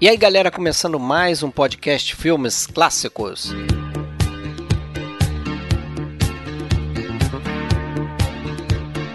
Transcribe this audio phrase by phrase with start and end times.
[0.00, 3.50] E aí, galera, começando mais um podcast Filmes Clássicos.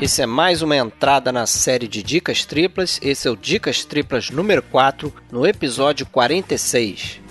[0.01, 2.99] Esse é mais uma entrada na série de Dicas Triplas.
[3.01, 7.21] Esse é o Dicas Triplas número 4, no episódio 46.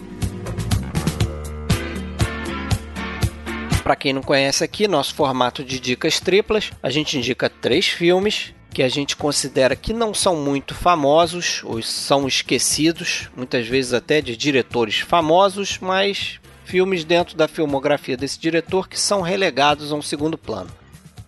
[3.82, 8.54] Para quem não conhece aqui, nosso formato de dicas triplas, a gente indica três filmes
[8.72, 14.20] que a gente considera que não são muito famosos ou são esquecidos, muitas vezes até
[14.20, 20.02] de diretores famosos, mas filmes dentro da filmografia desse diretor que são relegados a um
[20.02, 20.70] segundo plano.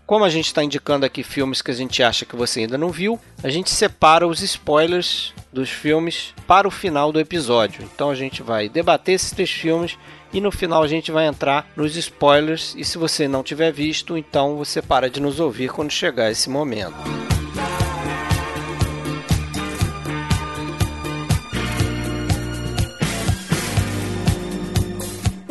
[0.07, 2.91] Como a gente está indicando aqui filmes que a gente acha que você ainda não
[2.91, 7.83] viu, a gente separa os spoilers dos filmes para o final do episódio.
[7.83, 9.97] Então a gente vai debater esses três filmes
[10.30, 12.74] e no final a gente vai entrar nos spoilers.
[12.77, 16.51] E se você não tiver visto, então você para de nos ouvir quando chegar esse
[16.51, 17.34] momento.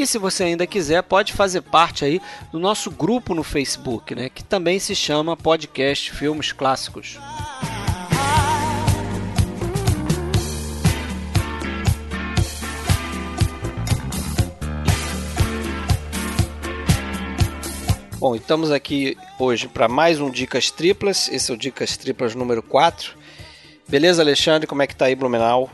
[0.00, 4.30] E se você ainda quiser, pode fazer parte aí do nosso grupo no Facebook, né,
[4.30, 7.18] que também se chama Podcast Filmes Clássicos.
[18.18, 21.28] Bom, estamos aqui hoje para mais um Dicas Triplas.
[21.28, 23.18] Esse é o Dicas Triplas número 4.
[23.86, 24.66] Beleza, Alexandre?
[24.66, 25.70] Como é que tá aí, Blumenau?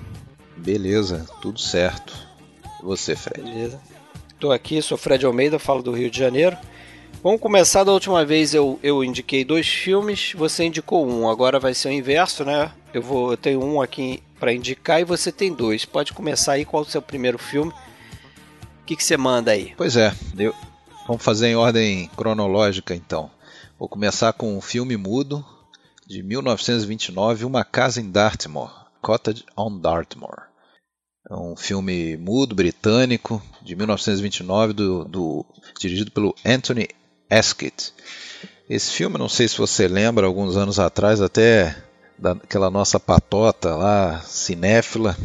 [0.57, 2.13] Beleza, tudo certo.
[2.83, 3.49] E você, Fred?
[3.49, 3.96] Beleza.
[4.37, 6.59] Estou aqui, sou Fred Almeida, falo do Rio de Janeiro.
[7.23, 11.73] Vamos começar da última vez eu, eu indiquei dois filmes, você indicou um, agora vai
[11.73, 12.71] ser o inverso, né?
[12.93, 15.87] Eu vou eu tenho um aqui para indicar e você tem dois.
[15.87, 17.73] Pode começar aí, qual é o seu primeiro filme?
[17.73, 19.73] O que, que você manda aí?
[19.75, 20.55] Pois é, eu,
[21.07, 23.31] vamos fazer em ordem cronológica então.
[23.79, 25.43] Vou começar com um filme mudo
[26.07, 28.71] de 1929, Uma Casa em Dartmoor,
[29.01, 30.43] Cottage on Dartmoor.
[31.29, 35.47] É um filme mudo britânico de 1929, do, do,
[35.79, 36.89] dirigido pelo Anthony
[37.29, 37.93] Esquith.
[38.71, 41.77] Esse filme, não sei se você lembra, alguns anos atrás, até
[42.17, 45.17] daquela nossa patota lá, cinéfila.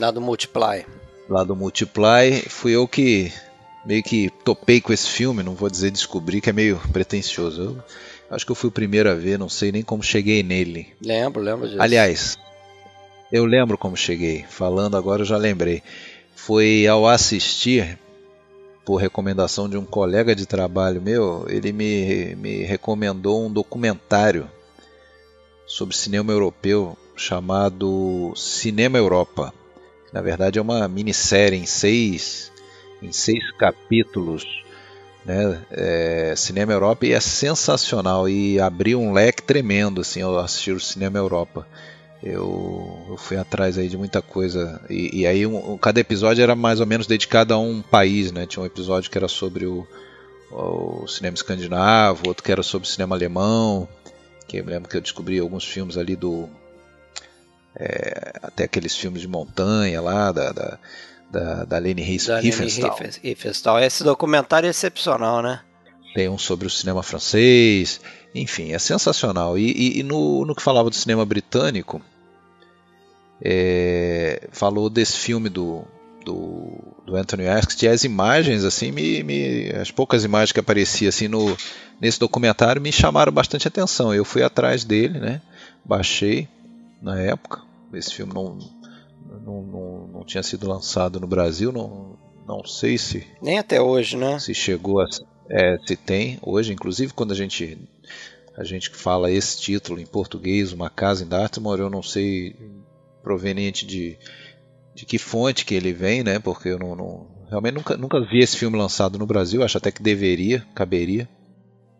[0.00, 0.84] Lá do Multiply.
[1.28, 2.42] Lá do Multiply.
[2.48, 3.32] Fui eu que
[3.84, 7.62] meio que topei com esse filme, não vou dizer descobri, que é meio pretencioso.
[8.28, 10.88] Eu acho que eu fui o primeiro a ver, não sei nem como cheguei nele.
[11.00, 11.80] Lembro, lembro disso.
[11.80, 12.36] Aliás,
[13.30, 15.82] eu lembro como cheguei, falando agora eu já lembrei.
[16.34, 17.98] Foi ao assistir,
[18.84, 24.48] por recomendação de um colega de trabalho meu, ele me, me recomendou um documentário
[25.66, 29.52] sobre cinema europeu chamado Cinema Europa.
[30.12, 32.52] Na verdade é uma minissérie em seis,
[33.02, 34.44] em seis capítulos.
[35.24, 35.60] Né?
[35.72, 40.78] É, cinema Europa e é sensacional e abriu um leque tremendo assim ao assistir o
[40.78, 41.66] Cinema Europa
[42.22, 44.80] eu, eu fui atrás aí de muita coisa.
[44.88, 48.46] E, e aí um, cada episódio era mais ou menos dedicado a um país, né?
[48.46, 49.86] Tinha um episódio que era sobre o,
[50.50, 53.88] o cinema escandinavo, outro que era sobre o cinema alemão.
[54.48, 56.48] Que eu me lembro que eu descobri alguns filmes ali do.
[57.78, 60.78] É, até aqueles filmes de montanha lá, da, da,
[61.30, 63.78] da, da Leni Riefenstahl.
[63.80, 65.60] Esse documentário é excepcional, né?
[66.14, 68.00] Tem um sobre o cinema francês.
[68.40, 69.58] Enfim, é sensacional.
[69.58, 72.00] E, e, e no, no que falava do cinema britânico,
[73.40, 75.84] é, falou desse filme do,
[76.24, 81.08] do, do Anthony Asks, e as imagens, assim, me, me, as poucas imagens que apareciam
[81.08, 81.56] assim, no,
[82.00, 84.14] nesse documentário me chamaram bastante atenção.
[84.14, 85.40] Eu fui atrás dele, né?
[85.86, 86.48] baixei
[87.00, 87.62] na época.
[87.92, 88.58] Esse filme não,
[89.44, 93.26] não, não, não tinha sido lançado no Brasil, não, não sei se.
[93.40, 94.38] Nem até hoje, né?
[94.38, 95.06] Se chegou a.
[95.48, 97.78] É, se tem hoje, inclusive quando a gente
[98.56, 102.56] a gente fala esse título em português, Uma Casa em Dartmoor, eu não sei
[103.22, 104.18] proveniente de,
[104.94, 106.38] de que fonte que ele vem, né?
[106.38, 109.90] Porque eu não, não, realmente nunca, nunca vi esse filme lançado no Brasil, acho até
[109.90, 111.28] que deveria, caberia.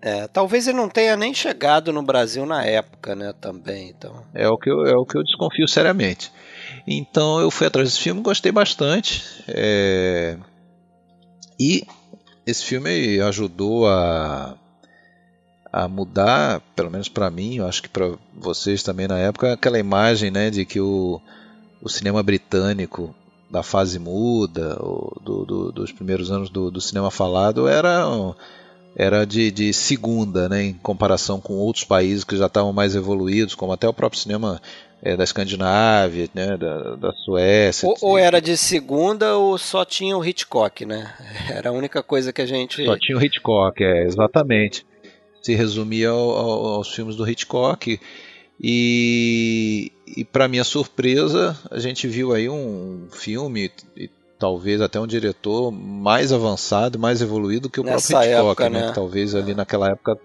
[0.00, 3.34] É, talvez ele não tenha nem chegado no Brasil na época, né?
[3.40, 4.24] Também, então.
[4.32, 6.32] É o que eu, é o que eu desconfio seriamente.
[6.86, 9.24] Então eu fui atrás desse filme, gostei bastante.
[9.48, 10.38] É...
[11.58, 11.84] E
[12.46, 14.56] esse filme ajudou a,
[15.72, 19.78] a mudar, pelo menos para mim, eu acho que para vocês também na época, aquela
[19.78, 21.20] imagem né, de que o,
[21.82, 23.14] o cinema britânico
[23.50, 24.76] da fase muda,
[25.22, 28.04] do, do, dos primeiros anos do, do cinema falado, era,
[28.96, 33.54] era de, de, segunda, né, em comparação com outros países que já estavam mais evoluídos,
[33.54, 34.60] como até o próprio cinema
[35.02, 37.88] é, da Escandinávia, né, da, da Suécia.
[37.88, 41.12] Ou, ou, era de segunda ou só tinha o Hitchcock, né?
[41.48, 42.84] Era a única coisa que a gente.
[42.84, 44.84] Só tinha o Hitchcock, é, exatamente.
[45.46, 48.00] Se resumia ao, ao, aos filmes do Hitchcock.
[48.60, 55.06] E, e para minha surpresa, a gente viu aí um filme e talvez até um
[55.06, 58.86] diretor mais avançado, mais evoluído que o Nessa próprio Hitchcock, época, né?
[58.86, 58.92] né?
[58.92, 60.18] Talvez ali naquela época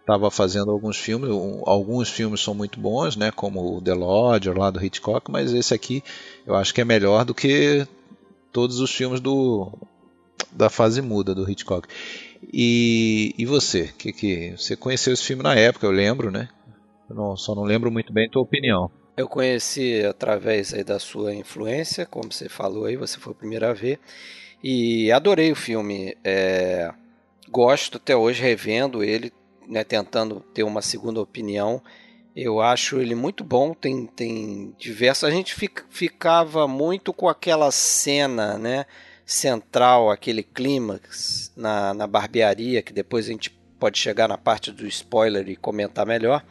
[0.00, 1.30] estava fazendo alguns filmes,
[1.64, 5.72] alguns filmes são muito bons, né, como o The Lodger lá do Hitchcock, mas esse
[5.72, 6.02] aqui
[6.46, 7.86] eu acho que é melhor do que
[8.50, 9.72] todos os filmes do
[10.50, 11.86] da fase muda do Hitchcock.
[12.42, 16.48] E, e você, que que você conheceu esse filme na época, eu lembro, né?
[17.08, 18.90] Eu não, só não lembro muito bem a tua opinião.
[19.16, 23.72] Eu conheci através da sua influência, como você falou aí, você foi o primeiro a
[23.72, 23.98] ver.
[24.62, 26.16] E adorei o filme.
[26.24, 26.92] É,
[27.50, 29.32] gosto até hoje revendo ele,
[29.68, 31.82] né, tentando ter uma segunda opinião.
[32.34, 35.24] Eu acho ele muito bom, tem, tem diversas.
[35.24, 38.86] A gente fica, ficava muito com aquela cena né,
[39.30, 44.86] central, aquele clímax na, na barbearia, que depois a gente pode chegar na parte do
[44.86, 46.44] spoiler e comentar melhor.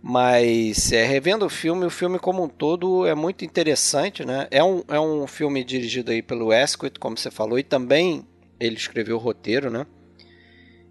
[0.00, 4.46] Mas é, revendo o filme, o filme como um todo é muito interessante, né?
[4.50, 8.24] É um, é um filme dirigido aí pelo Asquith, como você falou, e também
[8.60, 9.86] ele escreveu o roteiro, né?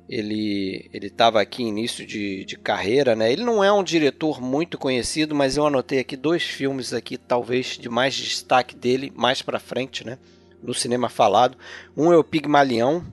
[0.09, 3.31] Ele ele estava aqui início de, de carreira, né?
[3.31, 7.77] Ele não é um diretor muito conhecido, mas eu anotei aqui dois filmes aqui, talvez
[7.77, 10.17] de mais destaque dele mais para frente, né?
[10.61, 11.57] No cinema falado.
[11.95, 13.03] Um é o Pigmalião,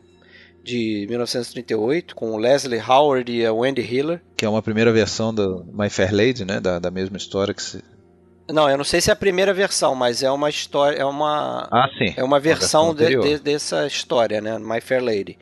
[0.64, 4.22] de 1938, com o Leslie Howard e a Wendy Hiller.
[4.34, 6.58] Que é uma primeira versão do My Fair Lady, né?
[6.58, 7.84] Da, da mesma história que se...
[8.48, 11.68] Não, eu não sei se é a primeira versão, mas é uma história, é uma
[11.70, 12.12] ah, sim.
[12.14, 14.58] é uma versão, uma versão de, de, dessa história, né?
[14.58, 15.38] My Fair Lady.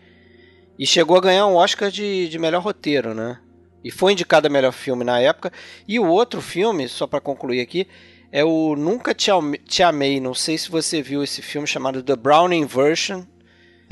[0.79, 3.39] E chegou a ganhar um Oscar de, de melhor roteiro, né?
[3.85, 5.53] E foi indicado a melhor filme na época.
[5.87, 7.89] E o outro filme, só para concluir aqui,
[8.33, 10.19] é o Nunca Te Amei.
[10.19, 13.23] Não sei se você viu esse filme chamado The Browning Version,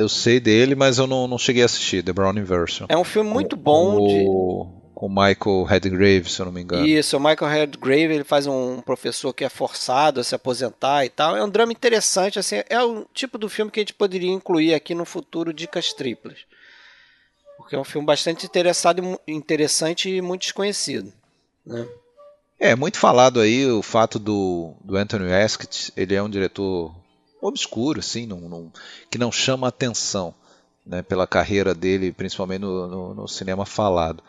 [0.01, 2.87] eu sei dele, mas eu não, não cheguei a assistir, The Browning Version.
[2.89, 4.95] É um filme muito bom com, de...
[4.95, 6.87] com Michael Redgrave, se eu não me engano.
[6.87, 11.11] Isso, o Michael Redgrave, ele faz um professor que é forçado a se aposentar e
[11.11, 11.37] tal.
[11.37, 14.73] É um drama interessante, assim, é o tipo do filme que a gente poderia incluir
[14.73, 16.39] aqui no futuro Dicas Triplas.
[17.59, 21.13] Porque é um filme bastante interessado, interessante e muito desconhecido,
[21.67, 21.87] né?
[22.61, 26.95] É, muito falado aí o fato do, do Anthony Asquith, ele é um diretor
[27.41, 28.29] obscuro, assim,
[29.11, 30.35] que não chama atenção
[30.85, 34.23] né, pela carreira dele, principalmente no, no, no, cinema falado.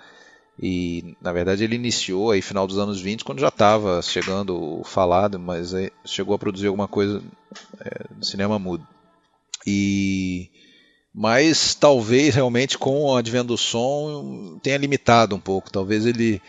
[0.58, 4.84] E na verdade ele iniciou aí final dos anos 20, quando já estava chegando o
[4.86, 5.74] falado, mas
[6.06, 7.22] chegou a produzir alguma coisa
[7.82, 8.88] é, no cinema mudo.
[9.68, 10.50] E
[11.14, 15.70] mas talvez realmente com o advento do som tenha limitado um pouco.
[15.70, 16.42] Talvez ele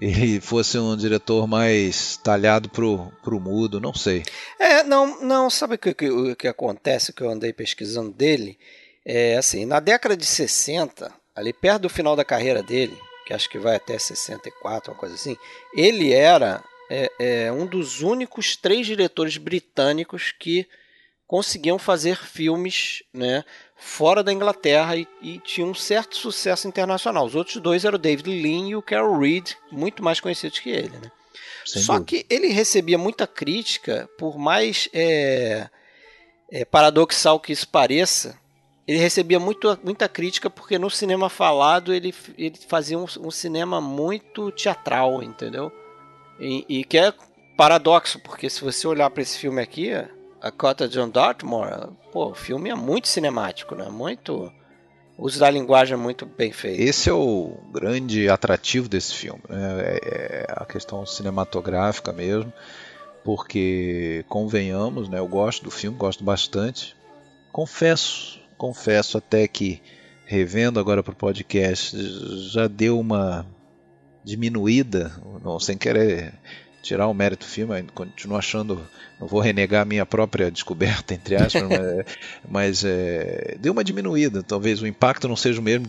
[0.00, 4.22] ele fosse um diretor mais talhado pro, pro mudo, não sei.
[4.58, 8.58] É, não, não sabe o que, que, que acontece que eu andei pesquisando dele?
[9.04, 13.48] É assim, na década de 60, ali perto do final da carreira dele, que acho
[13.48, 15.36] que vai até 64, uma coisa assim,
[15.74, 20.66] ele era é, é, um dos únicos três diretores britânicos que
[21.26, 23.44] conseguiam fazer filmes né,
[23.80, 27.24] fora da Inglaterra e, e tinha um certo sucesso internacional.
[27.24, 30.70] Os outros dois eram o David Lean e o Carol Reed, muito mais conhecidos que
[30.70, 30.90] ele.
[30.90, 31.10] Né?
[31.64, 32.04] Só dúvida.
[32.04, 35.68] que ele recebia muita crítica, por mais é,
[36.50, 38.38] é, paradoxal que isso pareça,
[38.86, 43.80] ele recebia muito, muita crítica porque no cinema falado ele, ele fazia um, um cinema
[43.80, 45.72] muito teatral, entendeu?
[46.38, 47.12] E, e, que é
[47.56, 49.90] paradoxo, porque se você olhar para esse filme aqui,
[50.40, 53.88] a Cota John Dartmoor, pô, o filme é muito cinemático, né?
[53.88, 54.52] Muito.
[55.16, 56.80] O uso da linguagem é muito bem feito.
[56.80, 59.82] Esse é o grande atrativo desse filme, né?
[59.82, 62.52] É, é a questão cinematográfica mesmo,
[63.22, 65.18] porque convenhamos, né?
[65.18, 66.96] Eu gosto do filme, gosto bastante.
[67.52, 69.82] Confesso, confesso até que
[70.24, 71.96] revendo agora para o podcast
[72.50, 73.44] já deu uma
[74.24, 76.32] diminuída, não sem querer
[76.82, 78.86] tirar o mérito do filme, continuo achando,
[79.18, 82.06] não vou renegar a minha própria descoberta, entre aspas, mas,
[82.48, 85.86] mas é, deu uma diminuída, talvez o impacto não seja o mesmo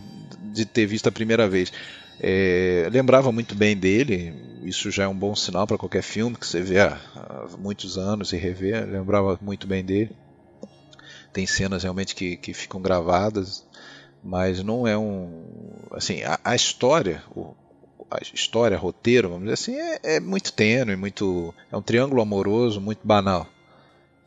[0.52, 1.72] de ter visto a primeira vez.
[2.20, 6.46] É, lembrava muito bem dele, isso já é um bom sinal para qualquer filme que
[6.46, 10.10] você vê há, há, muitos anos e revê, lembrava muito bem dele.
[11.32, 13.66] Tem cenas realmente que, que ficam gravadas,
[14.22, 15.46] mas não é um.
[15.90, 17.54] Assim, a, a história, o,
[18.14, 22.80] a história, roteiro, vamos dizer assim, é, é muito tênue, muito, é um triângulo amoroso
[22.80, 23.46] muito banal.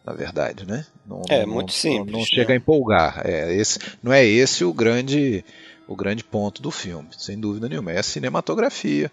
[0.06, 0.86] na verdade, né?
[1.06, 2.12] Não, é não, muito simples.
[2.12, 3.22] Não, não chega a empolgar.
[3.26, 5.44] É esse, não é esse o grande
[5.88, 7.92] o grande ponto do filme, sem dúvida nenhuma.
[7.92, 9.12] É a cinematografia.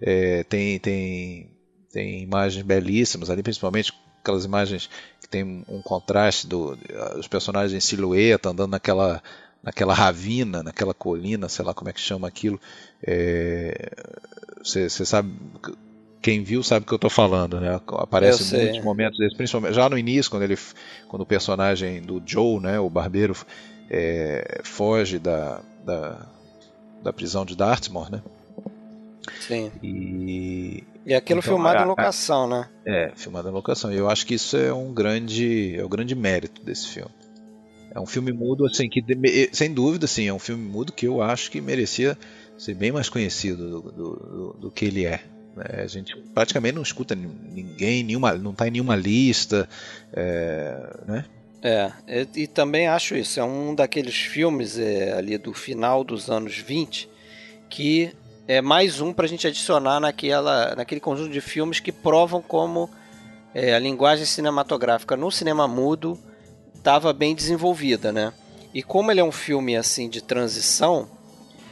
[0.00, 1.50] É, tem tem
[1.92, 4.88] tem imagens belíssimas ali, principalmente aquelas imagens
[5.20, 9.22] que tem um contraste dos do, personagens em silhueta andando naquela
[9.64, 12.60] naquela ravina, naquela colina, sei lá como é que chama aquilo.
[14.62, 15.32] Você é, sabe
[16.24, 17.78] quem viu sabe o que eu estou falando, né?
[17.88, 20.56] Aparece muitos momentos desses, principalmente já no início, quando ele,
[21.06, 23.36] quando o personagem do Joe, né, o barbeiro,
[23.90, 26.26] é, foge da, da,
[27.02, 28.22] da, prisão de Dartmoor, né?
[29.38, 29.70] Sim.
[29.82, 32.70] E, e aquilo então, filmado a, em locação, né?
[32.86, 33.92] É, filmado em locação.
[33.92, 37.12] E eu acho que isso é um grande, é o grande mérito desse filme.
[37.94, 39.04] É um filme mudo, assim, que
[39.52, 42.18] sem dúvida, sim, é um filme mudo que eu acho que merecia
[42.58, 45.20] ser bem mais conhecido do, do, do, do que ele é.
[45.56, 45.82] Né?
[45.82, 49.68] A gente praticamente não escuta ninguém, nenhuma, não está em nenhuma lista,
[50.12, 51.24] é, né?
[51.62, 56.28] É, e, e, também acho isso, é um daqueles filmes é, ali do final dos
[56.28, 57.08] anos 20
[57.70, 58.12] que
[58.46, 62.90] é mais um para a gente adicionar naquela, naquele conjunto de filmes que provam como
[63.54, 66.18] é, a linguagem cinematográfica no cinema mudo
[66.84, 68.30] estava bem desenvolvida, né?
[68.74, 71.08] E como ele é um filme assim de transição,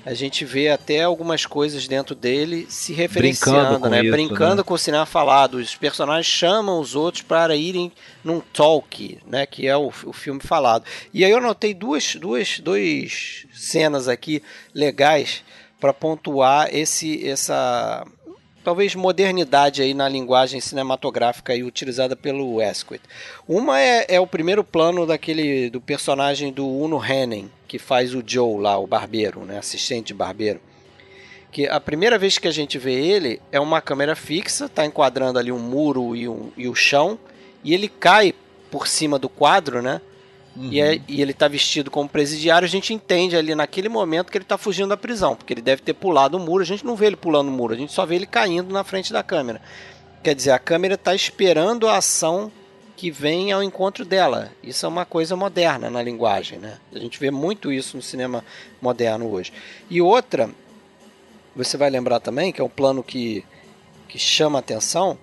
[0.06, 4.02] a gente vê até algumas coisas dentro dele se referenciando, Brincando né?
[4.02, 4.62] Isso, Brincando né?
[4.62, 5.56] com o cinema falado.
[5.56, 7.92] Os personagens chamam os outros para irem
[8.24, 9.44] num talk, né?
[9.44, 10.84] Que é o, o filme falado.
[11.12, 14.42] E aí eu notei duas, duas, duas cenas aqui
[14.74, 15.44] legais
[15.78, 18.06] para pontuar esse, essa
[18.62, 23.02] talvez modernidade aí na linguagem cinematográfica aí utilizada pelo Asquith.
[23.46, 28.22] Uma é, é, o primeiro plano daquele do personagem do Uno Henning, que faz o
[28.24, 30.60] Joe lá, o barbeiro, né, assistente barbeiro.
[31.50, 35.38] Que a primeira vez que a gente vê ele é uma câmera fixa, tá enquadrando
[35.38, 37.18] ali um muro e, um, e o chão,
[37.62, 38.34] e ele cai
[38.70, 40.00] por cima do quadro, né?
[40.54, 40.68] Uhum.
[40.70, 44.36] E, é, e, ele tá vestido como presidiário, a gente entende ali naquele momento que
[44.36, 46.94] ele tá fugindo da prisão, porque ele deve ter pulado o muro, a gente não
[46.94, 49.62] vê ele pulando o muro, a gente só vê ele caindo na frente da câmera.
[50.22, 52.52] Quer dizer, a câmera está esperando a ação
[52.96, 54.52] que vem ao encontro dela.
[54.62, 56.78] Isso é uma coisa moderna na linguagem, né?
[56.94, 58.44] A gente vê muito isso no cinema
[58.80, 59.52] moderno hoje.
[59.90, 60.48] E outra,
[61.56, 63.44] você vai lembrar também, que é um plano que,
[64.06, 65.18] que chama atenção,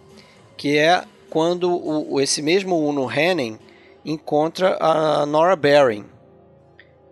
[0.57, 3.57] que é quando o, esse mesmo Uno Henning
[4.03, 6.05] encontra a Nora Barry,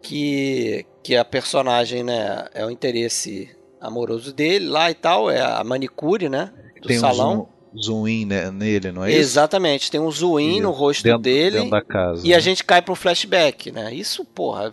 [0.01, 5.41] que, que é a personagem, né, é o interesse amoroso dele lá e tal, é
[5.41, 6.51] a manicure, né,
[6.82, 7.50] do Tem salão.
[7.74, 9.20] Um zoom in né, nele, não é isso?
[9.20, 12.36] Exatamente, tem um zoom in no rosto dentro, dele dentro da casa, e né?
[12.36, 13.94] a gente cai pro flashback, né?
[13.94, 14.72] Isso, porra,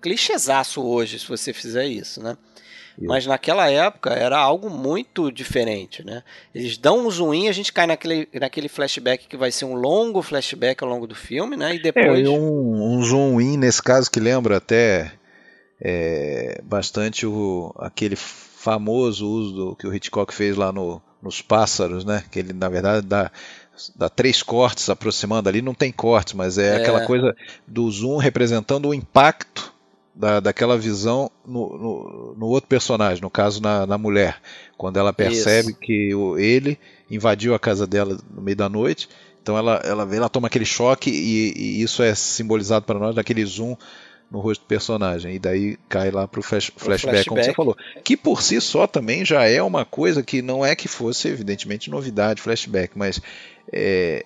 [0.00, 2.36] clichêzaço hoje se você fizer isso, né?
[2.98, 6.22] Mas naquela época era algo muito diferente, né?
[6.54, 9.74] Eles dão um zoom in, a gente cai naquele, naquele flashback que vai ser um
[9.74, 11.74] longo flashback ao longo do filme, né?
[11.74, 12.26] E depois...
[12.26, 15.12] É, um, um zoom in nesse caso que lembra até
[15.80, 22.04] é, bastante o, aquele famoso uso do, que o Hitchcock fez lá no, nos Pássaros,
[22.04, 22.22] né?
[22.30, 23.30] Que ele, na verdade, dá
[23.96, 27.34] dá três cortes aproximando ali, não tem cortes, mas é, é, aquela coisa
[27.66, 29.73] do zoom representando o impacto
[30.14, 34.40] da, daquela visão no, no, no, outro personagem, no caso na, na mulher,
[34.76, 35.80] quando ela percebe Isso.
[35.80, 36.78] que o, ele
[37.10, 39.08] invadiu a casa dela no meio da noite,
[39.42, 43.44] então ela, ela, ela toma aquele choque e, e isso é simbolizado para nós naquele
[43.44, 43.76] zoom
[44.30, 45.34] no rosto do personagem.
[45.34, 47.76] E daí cai lá pro flash, flashback, flashback, como você falou.
[48.02, 51.90] Que por si só também já é uma coisa que não é que fosse, evidentemente,
[51.90, 53.20] novidade, flashback, mas
[53.72, 54.24] é,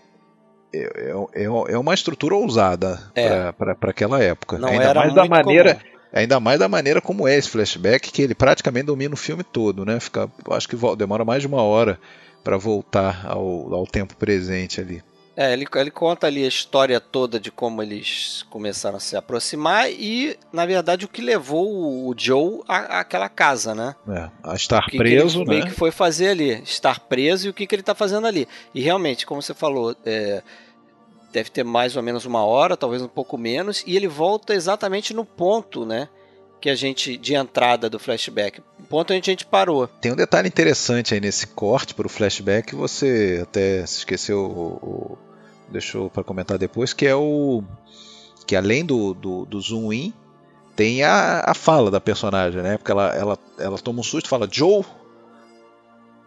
[0.72, 3.52] é, é, é, é uma estrutura ousada é.
[3.52, 4.58] para aquela época.
[4.58, 5.74] Não ainda mais da maneira.
[5.74, 5.98] Comum.
[6.10, 9.84] Ainda mais da maneira como é esse flashback, que ele praticamente domina o filme todo,
[9.84, 10.00] né?
[10.00, 11.98] Fica, acho que demora mais de uma hora
[12.42, 15.02] para voltar ao, ao tempo presente ali.
[15.40, 19.88] É, ele, ele conta ali a história toda de como eles começaram a se aproximar
[19.88, 23.94] e, na verdade, o que levou o Joe à, àquela casa, né?
[24.08, 25.66] É, a estar que preso, que ele, né?
[25.66, 28.48] que foi fazer ali, estar preso e o que, que ele está fazendo ali.
[28.74, 30.42] E realmente, como você falou, é,
[31.32, 35.14] deve ter mais ou menos uma hora, talvez um pouco menos, e ele volta exatamente
[35.14, 36.08] no ponto, né?
[36.60, 39.86] Que a gente, de entrada do flashback, o ponto onde a gente parou.
[39.86, 45.18] Tem um detalhe interessante aí nesse corte para o flashback, você até se esqueceu o,
[45.70, 47.62] deixou para comentar depois, que é o
[48.46, 50.12] que além do, do, do zoom in
[50.74, 52.78] tem a, a fala da personagem, né?
[52.78, 54.84] Porque ela, ela, ela toma um susto e fala Joe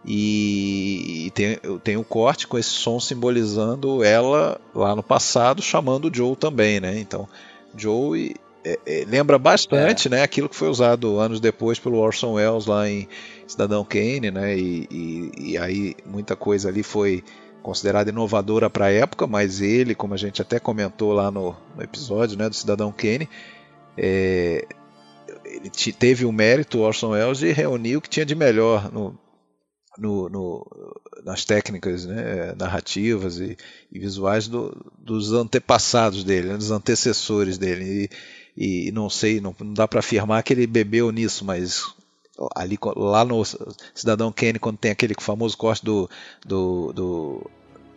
[0.04, 6.08] e, e tem, tem um corte com esse som simbolizando ela lá no passado chamando
[6.08, 6.98] o Joe também, né?
[6.98, 7.28] Então
[7.76, 8.34] Joe
[8.64, 10.10] é, é, lembra bastante, é.
[10.10, 10.22] né?
[10.22, 13.08] Aquilo que foi usado anos depois pelo Orson Welles lá em
[13.46, 14.56] Cidadão Kane, né?
[14.56, 17.24] E, e, e aí muita coisa ali foi
[17.62, 21.82] considerada inovadora para a época, mas ele, como a gente até comentou lá no, no
[21.82, 23.28] episódio né, do Cidadão Kane,
[23.96, 24.66] é,
[25.44, 29.18] ele teve o mérito, Orson Welles, de reunir o que tinha de melhor no,
[29.98, 30.66] no, no,
[31.24, 33.56] nas técnicas né, narrativas e,
[33.90, 38.10] e visuais do, dos antepassados dele, né, dos antecessores dele.
[38.56, 41.94] E, e não sei, não, não dá para afirmar que ele bebeu nisso, mas
[42.54, 43.42] ali lá no
[43.94, 46.08] Cidadão Kane, quando tem aquele famoso corte do,
[46.46, 47.50] do, do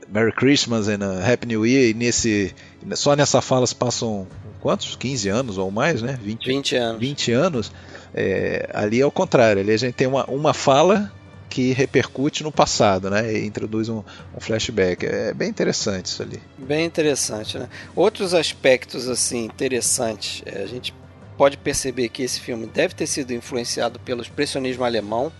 [0.07, 2.53] Merry Christmas and Happy New Year, e nesse,
[2.93, 4.27] só nessa fala se passam
[4.61, 4.95] quantos?
[4.95, 6.19] 15 anos ou mais, né?
[6.21, 6.99] 20, 20 anos.
[6.99, 7.71] 20 anos.
[8.13, 11.11] É, ali é o contrário, ali a gente tem uma, uma fala
[11.49, 13.33] que repercute no passado, né?
[13.33, 13.99] E introduz um,
[14.35, 15.05] um, flashback.
[15.05, 16.41] É bem interessante isso ali.
[16.57, 17.69] Bem interessante, né?
[17.95, 20.93] Outros aspectos assim interessantes, é, a gente
[21.37, 25.31] pode perceber que esse filme deve ter sido influenciado pelo expressionismo alemão.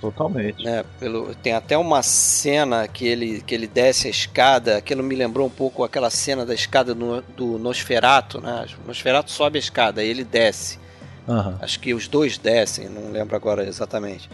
[0.00, 0.62] Totalmente.
[0.62, 0.84] Né?
[0.98, 5.46] Pelo, tem até uma cena que ele, que ele desce a escada, aquilo me lembrou
[5.46, 8.66] um pouco aquela cena da escada no, do Nosferato, né?
[8.84, 10.78] O Nosferato sobe a escada e ele desce.
[11.26, 11.56] Uhum.
[11.60, 14.28] Acho que os dois descem, não lembro agora exatamente.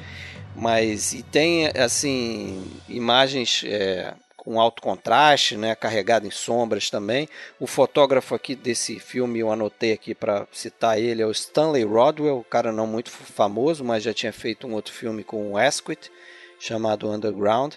[0.57, 7.29] Mas e tem assim imagens é, com alto contraste, né, carregado em sombras também.
[7.59, 12.45] O fotógrafo aqui desse filme eu anotei aqui para citar ele é o Stanley Rodwell,
[12.49, 16.11] cara não muito famoso, mas já tinha feito um outro filme com o Asquith
[16.59, 17.75] chamado Underground.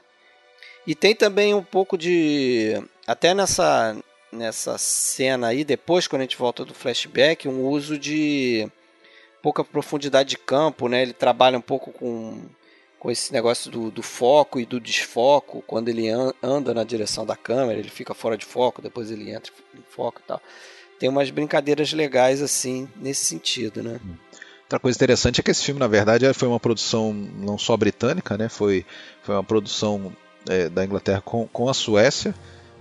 [0.87, 3.95] E tem também um pouco de até nessa
[4.31, 8.67] nessa cena aí depois quando a gente volta do flashback, um uso de
[9.41, 11.01] pouca profundidade de campo, né?
[11.01, 12.41] Ele trabalha um pouco com
[13.03, 16.07] com esse negócio do, do, foco e do desfoco, quando ele
[16.41, 20.21] anda na direção da câmera, ele fica fora de foco, depois ele entra em foco
[20.23, 20.41] e tal.
[20.97, 23.99] Tem umas brincadeiras legais assim nesse sentido, né?
[24.61, 28.37] Outra coisa interessante é que esse filme, na verdade, foi uma produção não só britânica,
[28.37, 28.47] né?
[28.47, 28.85] Foi,
[29.21, 30.15] foi uma produção
[30.49, 32.33] é, da Inglaterra com, com a Suécia,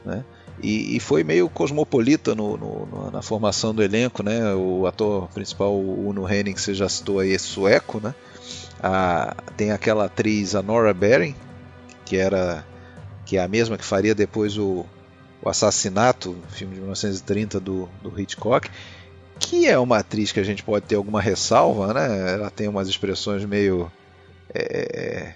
[0.04, 0.24] né?
[0.62, 4.54] E, e, foi meio cosmopolita no, no, na formação do elenco, né?
[4.54, 8.14] O ator principal, o Uno Henning, que você já citou aí, é sueco, né?
[8.82, 11.34] A, tem aquela atriz, a Nora Bering,
[12.04, 12.64] que era
[13.24, 14.84] que é a mesma que faria depois o,
[15.40, 18.68] o Assassinato, filme de 1930 do, do Hitchcock,
[19.38, 22.32] que é uma atriz que a gente pode ter alguma ressalva, né?
[22.32, 23.90] Ela tem umas expressões meio
[24.54, 25.32] é,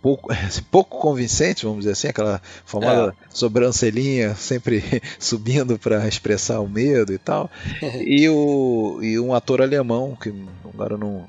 [0.00, 0.28] pouco,
[0.70, 3.26] pouco convincente, vamos dizer assim, aquela famosa é.
[3.30, 4.82] sobrancelhinha sempre
[5.18, 7.50] subindo para expressar o medo e tal.
[8.04, 10.32] e, o, e um ator alemão, que
[10.64, 11.26] agora não,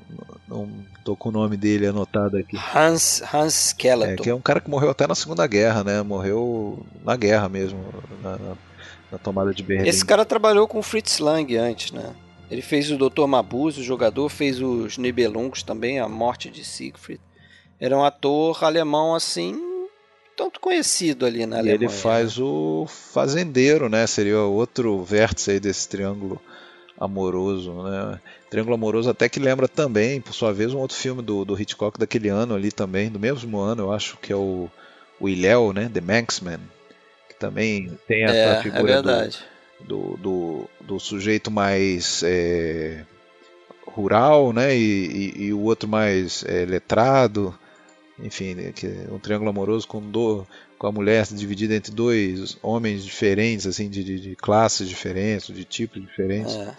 [0.48, 0.68] não
[1.04, 2.56] tô com o nome dele anotado aqui.
[2.74, 4.12] Hans, Hans Skeleton.
[4.12, 6.02] É, que é um cara que morreu até na Segunda Guerra, né?
[6.02, 7.78] Morreu na guerra mesmo,
[8.22, 8.38] na,
[9.12, 9.88] na tomada de Berlim.
[9.88, 12.14] Esse cara trabalhou com Fritz Lang antes, né?
[12.50, 13.26] Ele fez o Dr.
[13.26, 17.20] Mabuse, o jogador, fez os Nibelungos também, a morte de Siegfried.
[17.78, 19.60] Era um ator alemão assim,
[20.36, 21.74] tanto conhecido ali na Alemanha.
[21.74, 22.44] E ele faz né?
[22.44, 24.06] o fazendeiro, né?
[24.06, 26.40] Seria outro vértice aí desse triângulo
[26.98, 28.18] amoroso, né?
[28.50, 31.98] Triângulo Amoroso até que lembra também, por sua vez, um outro filme do, do Hitchcock
[31.98, 34.70] daquele ano ali também, do mesmo ano, eu acho que é o,
[35.20, 35.90] o Ilhéu, né?
[35.92, 36.60] The Manxman,
[37.28, 39.30] que também tem essa é, é figura é do,
[39.80, 43.04] do, do, do, sujeito mais é,
[43.86, 44.74] rural, né?
[44.76, 47.54] E, e, e, o outro mais é, letrado
[48.20, 52.58] enfim, né, que é um triângulo amoroso com, do, com a mulher dividida entre dois
[52.62, 56.54] homens diferentes, assim, de, de, de classes diferentes, de tipos diferentes.
[56.54, 56.74] É.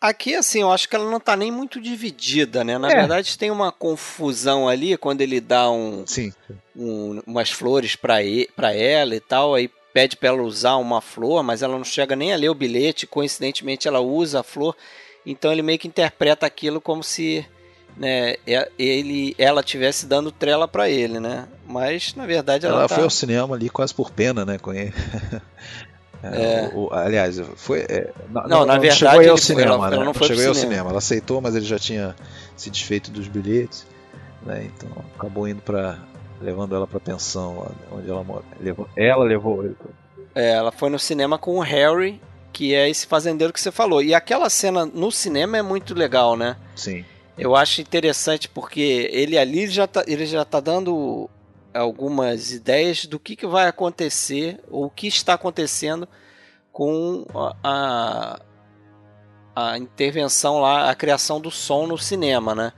[0.00, 2.78] Aqui, assim, eu acho que ela não está nem muito dividida, né?
[2.78, 2.94] Na é.
[2.94, 6.32] verdade, tem uma confusão ali quando ele dá um, Sim.
[6.76, 11.62] um umas flores para ela e tal, aí pede para ela usar uma flor, mas
[11.62, 14.76] ela não chega nem a ler o bilhete, coincidentemente ela usa a flor,
[15.26, 17.44] então ele meio que interpreta aquilo como se
[17.96, 18.36] né,
[18.78, 21.48] ele, ela tivesse dando trela para ele, né?
[21.66, 22.94] Mas na verdade ela, ela tá...
[22.94, 24.94] foi ao cinema ali quase por pena, né, com ele.
[26.22, 26.70] É, é.
[26.74, 27.80] O, o, aliás, foi.
[27.80, 29.96] É, não, não, na verdade, chegou aí ao cinema, ela, né?
[29.96, 30.72] ela não foi chegou ao cinema.
[30.72, 30.90] cinema.
[30.90, 32.16] Ela aceitou, mas ele já tinha
[32.56, 33.86] se desfeito dos bilhetes,
[34.42, 34.64] né?
[34.64, 35.98] Então acabou indo para
[36.40, 38.44] levando ela para pensão, onde ela mora.
[38.60, 39.76] Levou, ela levou ele.
[40.34, 42.20] É, ela foi no cinema com o Harry,
[42.52, 44.02] que é esse fazendeiro que você falou.
[44.02, 46.56] E aquela cena no cinema é muito legal, né?
[46.74, 47.04] Sim.
[47.36, 51.30] Eu acho interessante porque ele ali já tá, ele já tá dando
[51.78, 56.08] algumas ideias do que, que vai acontecer ou o que está acontecendo
[56.72, 57.26] com
[57.64, 58.40] a,
[59.54, 62.72] a intervenção lá, a criação do som no cinema, né?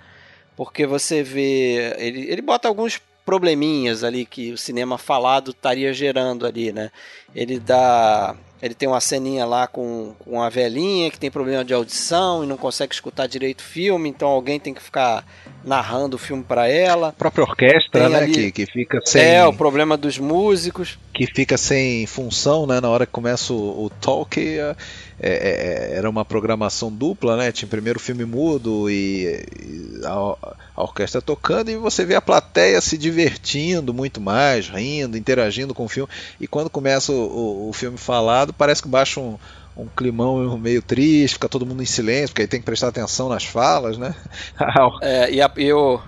[0.56, 6.46] Porque você vê, ele, ele bota alguns probleminhas ali que o cinema falado estaria gerando
[6.46, 6.90] ali, né?
[7.34, 11.72] Ele dá ele tem uma ceninha lá com, com a velhinha que tem problema de
[11.72, 15.24] audição e não consegue escutar direito o filme, então alguém tem que ficar
[15.64, 17.08] narrando o filme para ela.
[17.08, 18.32] A própria orquestra, tem né, ali...
[18.32, 19.22] que, que fica sem...
[19.22, 20.98] É, o problema dos músicos.
[21.12, 24.76] Que fica sem função, né, na hora que começa o, o talk, é,
[25.20, 30.54] é, é, era uma programação dupla, né, tinha primeiro o filme mudo e, e a,
[30.76, 35.84] a, orquestra tocando e você vê a plateia se divertindo muito mais, rindo, interagindo com
[35.84, 39.38] o filme, e quando começa o, o, o filme falado, parece que baixa um
[39.76, 43.28] um climão meio triste, fica todo mundo em silêncio, porque aí tem que prestar atenção
[43.28, 44.14] nas falas, né?
[45.00, 46.00] é, e, a, e, o,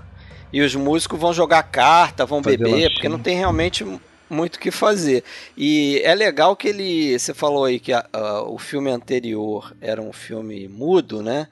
[0.52, 3.84] e, os músicos vão jogar carta, vão Fazer beber, porque não tem realmente
[4.32, 5.22] muito o que fazer.
[5.56, 7.18] E é legal que ele.
[7.18, 11.48] Você falou aí que a, a, o filme anterior era um filme mudo, né?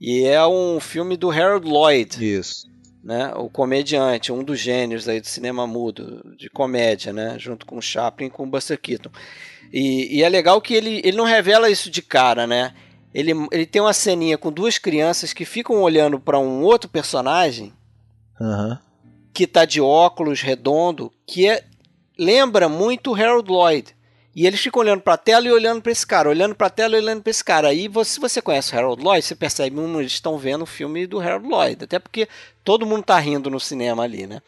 [0.00, 2.16] E é um filme do Harold Lloyd.
[2.20, 2.74] Isso.
[3.04, 7.78] Né, o comediante, um dos gênios aí do cinema mudo, de comédia, né, junto com
[7.78, 9.10] o Chaplin e com o Buster Keaton.
[9.72, 12.74] E, e, é legal que ele, ele não revela isso de cara, né?
[13.14, 17.72] Ele, ele tem uma ceninha com duas crianças que ficam olhando para um outro personagem
[18.40, 18.76] uhum.
[19.32, 21.64] que tá de óculos redondo, que é,
[22.18, 23.96] lembra muito Harold Lloyd.
[24.34, 26.70] E eles ficam olhando para a tela e olhando para esse cara, olhando para a
[26.70, 27.68] tela e olhando para esse cara.
[27.68, 30.66] Aí, você, se você conhece o Harold Lloyd, você percebe, hum, eles estão vendo o
[30.66, 31.84] filme do Harold Lloyd.
[31.84, 32.28] Até porque
[32.62, 34.42] todo mundo tá rindo no cinema ali, né?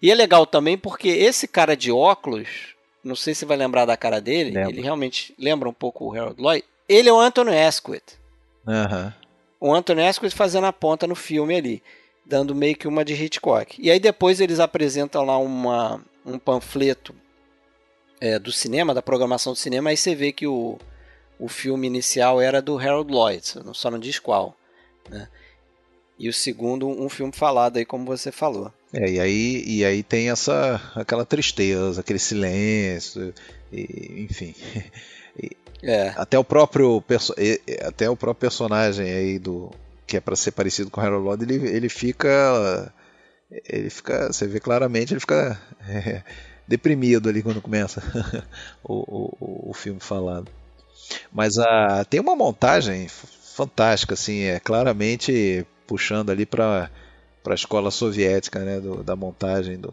[0.00, 2.46] E é legal também porque esse cara de óculos,
[3.02, 4.52] não sei se vai lembrar da cara dele.
[4.52, 4.70] Lembra.
[4.70, 6.64] Ele realmente lembra um pouco o Harold Lloyd.
[6.88, 8.18] Ele é o Anthony Asquith.
[8.64, 9.12] Uhum.
[9.58, 11.82] O Anthony Asquith fazendo a ponta no filme ali,
[12.24, 13.80] dando meio que uma de Hitchcock.
[13.80, 17.14] E aí depois eles apresentam lá uma, um panfleto
[18.20, 20.78] é, do cinema, da programação do cinema, aí você vê que o,
[21.38, 24.56] o filme inicial era do Harold Lloyd, só não diz qual.
[25.10, 25.28] Né?
[26.18, 28.72] E o segundo, um filme falado aí, como você falou.
[28.92, 33.34] É, e aí, e aí tem essa aquela tristeza, aquele silêncio,
[33.72, 34.54] e, enfim.
[35.36, 35.50] E,
[35.82, 36.14] é.
[36.16, 37.02] Até o próprio
[37.84, 39.70] até o próprio personagem aí do
[40.06, 42.92] que é para ser parecido com o Harold Lloyd, ele, ele fica
[43.68, 46.22] ele fica, você vê claramente, ele fica é,
[46.66, 48.02] deprimido ali quando começa
[48.82, 48.94] o,
[49.40, 50.50] o, o filme falado.
[51.32, 56.90] Mas a, tem uma montagem fantástica, assim, é claramente puxando ali para
[57.44, 59.92] para a escola soviética, né, do, da montagem do,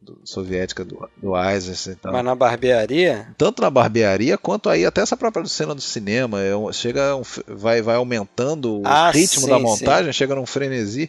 [0.00, 1.92] do, soviética do, do Eisenstein.
[1.92, 2.10] Então.
[2.10, 3.28] Mas na barbearia?
[3.38, 7.80] Tanto na barbearia quanto aí até essa própria cena do cinema, é, chega um, vai
[7.80, 10.18] vai aumentando o ah, ritmo sim, da montagem, sim.
[10.18, 11.08] chega num frenesi.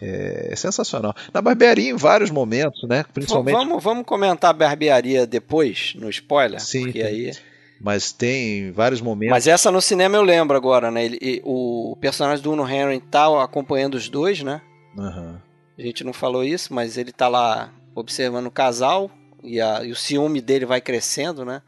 [0.00, 1.14] É, é, sensacional.
[1.32, 3.04] Na barbearia em vários momentos, né?
[3.14, 3.54] Principalmente.
[3.54, 6.60] Vamos, vamos comentar a barbearia depois, no spoiler?
[6.60, 6.84] Sim.
[6.84, 7.08] Porque tem.
[7.08, 7.32] aí
[7.80, 9.30] mas tem vários momentos.
[9.30, 11.04] Mas essa no cinema eu lembro agora, né?
[11.04, 14.62] Ele, o personagem do Uno Henry tá acompanhando os dois, né?
[14.96, 15.36] Uhum.
[15.78, 19.10] A gente não falou isso, mas ele tá lá observando o casal
[19.42, 21.60] e, a, e o ciúme dele vai crescendo, né?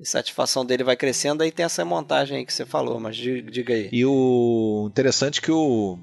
[0.00, 3.74] A satisfação dele vai crescendo, aí tem essa montagem aí que você falou, mas diga
[3.74, 3.90] aí.
[3.92, 5.98] E o interessante é que o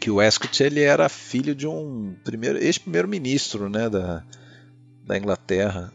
[0.00, 4.22] que o Ascot ele era filho de um primeiro ex-primeiro-ministro, né, da,
[5.04, 5.92] da Inglaterra.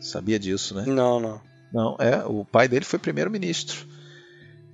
[0.00, 0.84] Sabia disso, né?
[0.86, 1.40] Não, não.
[1.72, 3.86] Não, é, o pai dele foi primeiro-ministro.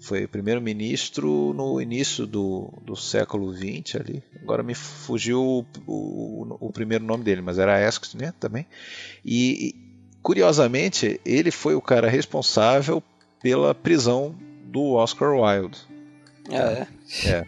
[0.00, 4.22] Foi primeiro-ministro no início do, do século XX ali.
[4.42, 8.66] Agora me fugiu o, o, o primeiro nome dele, mas era Ascot, né, também.
[9.24, 9.74] E,
[10.20, 13.02] curiosamente, ele foi o cara responsável
[13.40, 14.34] pela prisão
[14.64, 15.78] do Oscar Wilde.
[16.50, 16.88] Ah, é?
[17.28, 17.46] É.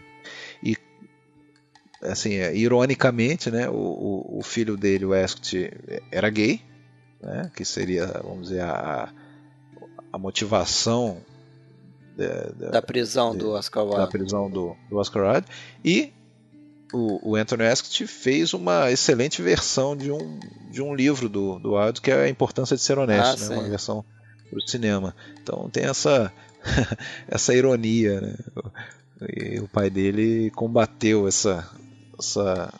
[2.01, 5.71] Assim, é, ironicamente, né, o, o, filho dele, o Ascot,
[6.11, 6.61] era gay,
[7.21, 9.11] né, que seria, vamos dizer, a
[10.15, 11.17] a motivação
[12.15, 13.97] de, da prisão de, do Oscar Wilde.
[13.97, 15.47] Da prisão do, do Oscar Wilde.
[15.83, 16.13] E
[16.93, 20.39] o, o Anthony Ascott fez uma excelente versão de um,
[20.71, 23.55] de um livro do, do Wilde, que é A Importância de Ser Honesto, ah, né?
[23.57, 24.05] uma versão
[24.49, 25.13] para o cinema.
[25.43, 26.31] Então tem essa,
[27.27, 28.21] essa ironia.
[28.21, 28.35] Né?
[29.35, 31.69] E o pai dele combateu essa,
[32.19, 32.73] essa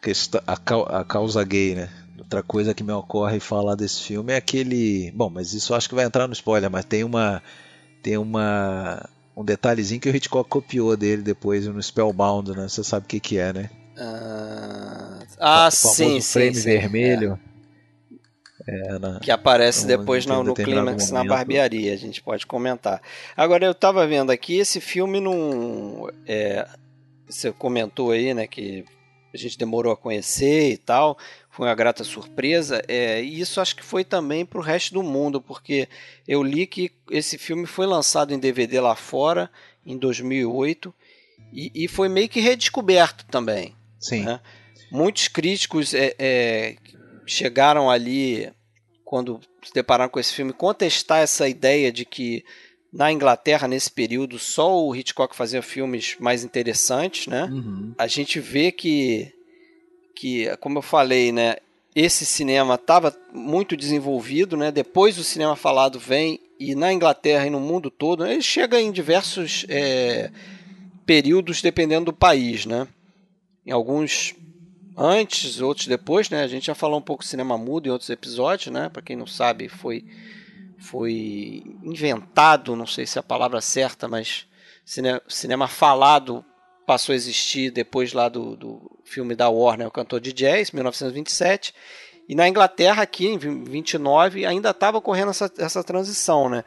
[0.00, 1.88] questão, a, a causa gay, né?
[2.18, 5.10] Outra coisa que me ocorre falar desse filme é aquele.
[5.12, 7.42] Bom, mas isso acho que vai entrar no spoiler, mas tem uma.
[8.02, 9.08] Tem uma.
[9.34, 12.68] Um detalhezinho que o Hitchcock copiou dele depois no Spellbound, né?
[12.68, 13.70] Você sabe o que, que é, né?
[13.96, 15.26] Uh...
[15.38, 17.40] Ah, o sim, frame sim, vermelho.
[17.48, 17.52] É.
[18.66, 19.18] É, na...
[19.18, 23.02] que aparece depois no, no clímax na barbearia, a gente pode comentar.
[23.36, 26.08] Agora eu tava vendo aqui, esse filme não.
[26.26, 26.66] É,
[27.28, 28.84] você comentou aí, né, que
[29.32, 31.16] a gente demorou a conhecer e tal
[31.52, 32.82] foi uma grata surpresa.
[32.88, 35.88] É, e isso acho que foi também para o resto do mundo, porque
[36.26, 39.50] eu li que esse filme foi lançado em DVD lá fora
[39.84, 40.92] em 2008
[41.52, 43.76] e, e foi meio que redescoberto também.
[44.00, 44.24] Sim.
[44.24, 44.40] Né?
[44.90, 46.76] Muitos críticos é, é,
[47.26, 48.50] chegaram ali
[49.04, 52.44] quando se depararam com esse filme, contestar essa ideia de que
[52.92, 57.44] na Inglaterra, nesse período, só o Hitchcock fazia filmes mais interessantes, né?
[57.44, 57.94] Uhum.
[57.96, 59.32] A gente vê que,
[60.14, 61.56] que, como eu falei, né?
[61.94, 64.70] Esse cinema estava muito desenvolvido, né?
[64.70, 68.92] Depois o cinema falado vem e na Inglaterra e no mundo todo, ele chega em
[68.92, 70.30] diversos é,
[71.06, 72.86] períodos dependendo do país, né?
[73.64, 74.34] Em alguns
[74.96, 76.42] antes, outros depois, né?
[76.42, 78.90] A gente já falou um pouco de cinema mudo em outros episódios, né?
[78.90, 80.04] Para quem não sabe, foi
[80.82, 84.46] foi inventado, não sei se é a palavra certa, mas
[84.84, 86.44] cinema, cinema falado
[86.84, 91.72] passou a existir depois lá do, do filme da Warner, O Cantor de Jazz, 1927.
[92.28, 96.64] E na Inglaterra, aqui em 29, ainda estava ocorrendo essa, essa transição, né?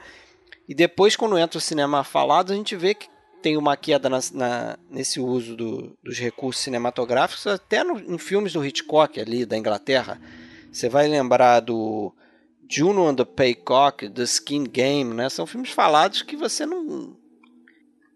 [0.67, 3.07] E depois, quando entra o cinema falado, a gente vê que
[3.41, 8.53] tem uma queda na, na, nesse uso do, dos recursos cinematográficos, até no, em filmes
[8.53, 10.19] do Hitchcock ali, da Inglaterra.
[10.71, 12.13] Você vai lembrar do
[12.69, 15.29] Juno and the Paycock, The Skin Game, né?
[15.29, 17.15] São filmes falados que você não.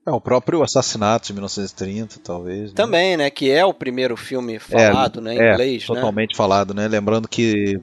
[0.05, 2.69] É, o próprio Assassinato de 1930, talvez.
[2.69, 2.75] Né?
[2.75, 3.29] Também, né?
[3.29, 5.35] Que é o primeiro filme falado, é, né?
[5.35, 5.95] Em é, inglês, né?
[5.95, 6.37] totalmente né?
[6.37, 6.87] falado, né?
[6.87, 7.79] Lembrando que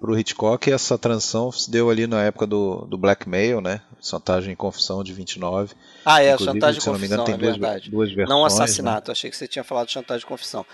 [0.00, 3.82] pro Hitchcock essa transição se deu ali na época do, do Blackmail, né?
[4.00, 5.74] Chantagem e Confissão de 29.
[6.04, 7.90] Ah, é, Inclusive, Chantagem e Confissão, engano, tem é duas, verdade.
[7.90, 9.12] Duas versões, não Assassinato, né?
[9.12, 10.64] achei que você tinha falado de Chantagem e Confissão.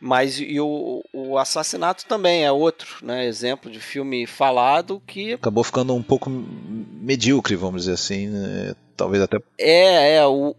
[0.00, 5.34] Mas e o, o Assassinato também é outro né, exemplo de filme falado que.
[5.34, 8.28] Acabou ficando um pouco medíocre, vamos dizer assim.
[8.28, 8.74] Né?
[8.96, 9.38] Talvez até.
[9.58, 10.26] É, é.
[10.26, 10.54] O,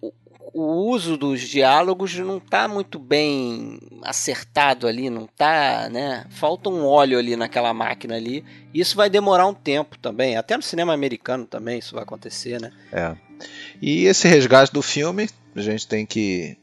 [0.53, 6.25] o uso dos diálogos não está muito bem acertado ali, não tá, né?
[6.31, 8.43] Falta um óleo ali naquela máquina ali.
[8.73, 10.35] Isso vai demorar um tempo também.
[10.35, 12.71] Até no cinema americano também isso vai acontecer, né?
[12.91, 13.15] É.
[13.79, 16.57] E esse resgate do filme, a gente tem que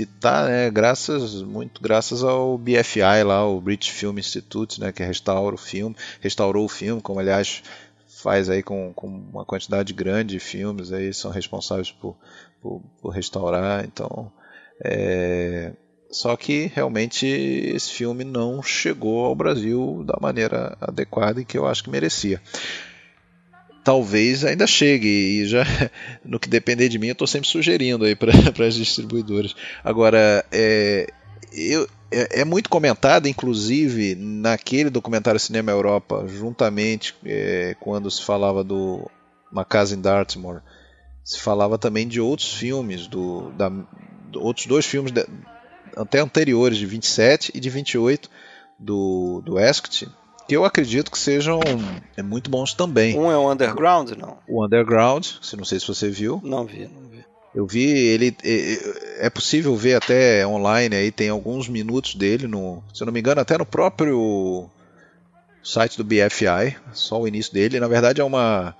[0.00, 5.54] citar, né, graças, muito graças ao BFI lá, o British Film Institute, né, que restaura
[5.54, 7.62] o filme, restaurou o filme, como aliás
[8.08, 12.16] faz aí com, com uma quantidade grande de filmes aí são responsáveis por,
[12.62, 14.32] por, por restaurar, então
[14.82, 15.72] é,
[16.10, 21.66] só que realmente esse filme não chegou ao Brasil da maneira adequada e que eu
[21.66, 22.40] acho que merecia
[23.84, 25.08] talvez ainda chegue.
[25.08, 25.64] E já
[26.24, 28.32] no que depender de mim eu estou sempre sugerindo aí para
[28.66, 29.54] as distribuidoras.
[29.84, 31.06] Agora é,
[31.52, 38.62] eu, é, é, muito comentado inclusive naquele documentário Cinema Europa juntamente é, quando se falava
[38.62, 39.10] do
[39.50, 40.62] Uma Casa em Dartmoor
[41.24, 43.70] se falava também de outros filmes do, da,
[44.34, 45.24] outros dois filmes de,
[45.96, 48.28] até anteriores de 27 e de 28
[48.78, 50.08] do, do Esket
[50.50, 51.60] que eu acredito que sejam
[52.16, 53.16] é, muito bons também.
[53.16, 54.36] Um é o Underground, não?
[54.48, 56.40] O Underground, se não sei se você viu.
[56.42, 57.24] Não vi, não vi.
[57.54, 62.82] Eu vi ele é, é possível ver até online aí tem alguns minutos dele no,
[62.92, 64.68] se eu não me engano, até no próprio
[65.62, 67.78] site do BFI, só o início dele.
[67.78, 68.74] Na verdade é uma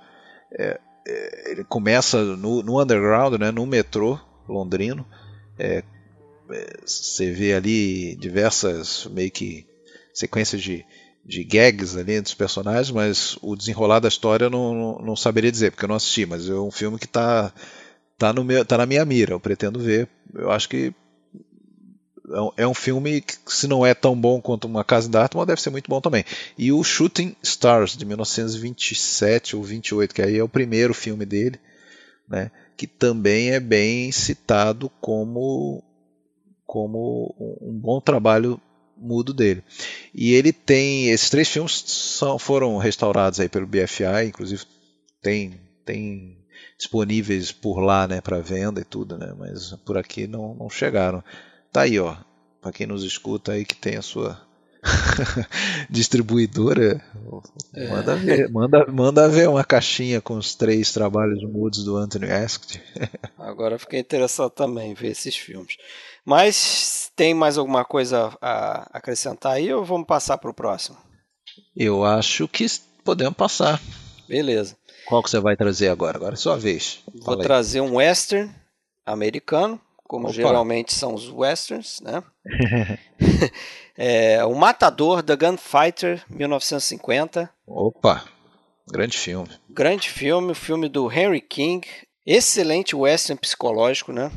[0.51, 5.05] é, é, ele começa no, no, underground, né, no metrô londrino.
[5.57, 5.85] É,
[6.51, 9.65] é, você vê ali diversas meio que
[10.13, 10.85] sequências de
[11.23, 15.15] de gags ali entre os personagens, mas o desenrolar da história eu não, não, não
[15.15, 17.53] saberia dizer, porque eu não assisti, mas é um filme que está
[18.17, 20.07] tá no meu, tá na minha mira, eu pretendo ver.
[20.33, 20.93] Eu acho que
[22.57, 25.45] é um é filme que, se não é tão bom quanto Uma Casa em Dartmoor,
[25.45, 26.23] deve ser muito bom também.
[26.57, 31.59] E o Shooting Stars, de 1927 ou 28, que aí é o primeiro filme dele,
[32.27, 35.83] né, que também é bem citado como,
[36.65, 38.59] como um bom trabalho
[39.01, 39.63] mudo dele.
[40.13, 44.63] E ele tem esses três filmes são, foram restaurados aí pelo BFI, inclusive
[45.21, 46.37] tem tem
[46.77, 51.23] disponíveis por lá, né, para venda e tudo, né, mas por aqui não, não chegaram.
[51.71, 52.15] Tá aí, ó,
[52.61, 54.39] para quem nos escuta aí que tem a sua
[55.89, 57.03] distribuidora,
[57.75, 57.87] é.
[57.89, 62.81] manda, ver, manda, manda ver uma caixinha com os três trabalhos mudos do Anthony Asked.
[63.37, 65.77] Agora fiquei interessado também em ver esses filmes.
[66.25, 70.97] Mas tem mais alguma coisa a acrescentar aí ou vamos passar para o próximo?
[71.75, 72.65] Eu acho que
[73.03, 73.81] podemos passar.
[74.27, 74.77] Beleza.
[75.07, 76.17] Qual que você vai trazer agora?
[76.17, 76.99] Agora é sua vez.
[77.23, 78.53] Vou trazer um western
[79.05, 80.33] americano, como Opa.
[80.33, 82.23] geralmente são os westerns, né?
[83.97, 87.49] é, o Matador da Gunfighter, 1950.
[87.67, 88.23] Opa,
[88.87, 89.49] grande filme.
[89.69, 91.87] Grande filme, o filme do Henry King.
[92.25, 94.31] Excelente western psicológico, né?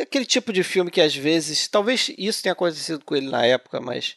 [0.00, 3.80] Aquele tipo de filme que às vezes, talvez isso tenha acontecido com ele na época,
[3.80, 4.16] mas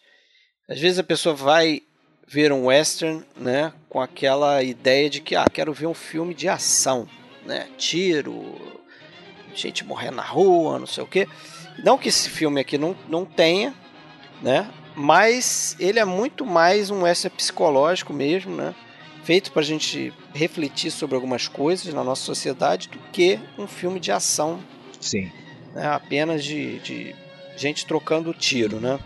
[0.70, 1.82] às vezes a pessoa vai
[2.28, 6.50] ver um western, né, com aquela ideia de que ah, quero ver um filme de
[6.50, 7.08] ação,
[7.46, 8.56] né, tiro,
[9.54, 11.28] gente morrendo na rua, não sei o quê.
[11.84, 13.74] Não que esse filme aqui não, não tenha,
[14.42, 14.72] né?
[14.98, 18.74] mas ele é muito mais um western psicológico mesmo, né?
[19.24, 24.00] Feito para a gente refletir sobre algumas coisas na nossa sociedade do que um filme
[24.00, 24.60] de ação.
[25.00, 25.32] Sim.
[25.78, 25.88] Né?
[25.88, 27.16] Apenas de, de
[27.56, 29.00] gente trocando tiro, né?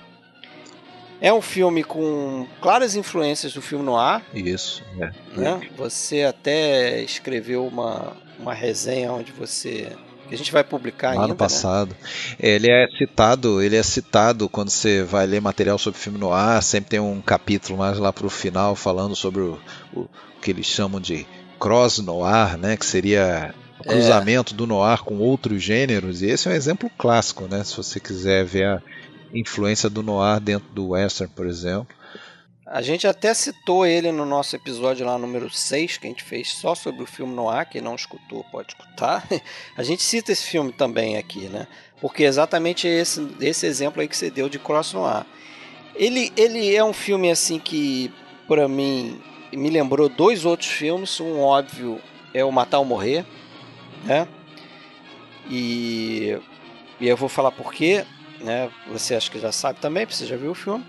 [1.19, 4.23] É um filme com claras influências do filme noir.
[4.33, 5.11] Isso, é.
[5.37, 5.69] Né?
[5.77, 9.95] Você até escreveu uma, uma resenha onde você
[10.27, 11.27] que a gente vai publicar Lá ainda.
[11.27, 11.89] no passado.
[11.89, 12.07] Né?
[12.39, 16.63] Ele é citado, ele é citado quando você vai ler material sobre filme no ar,
[16.63, 19.59] sempre tem um capítulo mais lá para o final falando sobre o,
[19.93, 20.07] o,
[20.41, 21.27] que eles chamam de
[21.59, 24.57] cross noir, né, que seria o cruzamento é.
[24.57, 26.21] do noir com outros gêneros.
[26.21, 28.81] E esse é um exemplo clássico, né, se você quiser ver a
[29.33, 31.95] influência do noir dentro do western, por exemplo.
[32.65, 36.53] A gente até citou ele no nosso episódio lá número 6, que a gente fez
[36.53, 39.27] só sobre o filme Noir, quem não escutou pode escutar.
[39.75, 41.67] A gente cita esse filme também aqui, né?
[41.99, 45.25] Porque é exatamente esse, esse exemplo aí que você deu de Cross Noir.
[45.93, 48.09] Ele, ele é um filme assim que,
[48.47, 51.19] para mim, me lembrou dois outros filmes.
[51.19, 51.99] Um óbvio
[52.33, 53.25] é o Matar ou Morrer,
[54.03, 54.27] né?
[55.49, 56.37] E,
[56.99, 58.05] e eu vou falar por quê,
[58.39, 58.69] né?
[58.87, 60.85] Você acha que já sabe também, porque você já viu o filme.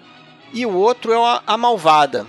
[0.52, 2.26] E o outro é a, Malvada,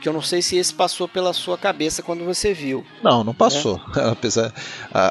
[0.00, 2.84] que eu não sei se esse passou pela sua cabeça quando você viu.
[3.02, 3.78] Não, não passou.
[3.94, 4.08] Né?
[4.12, 4.52] Apesar,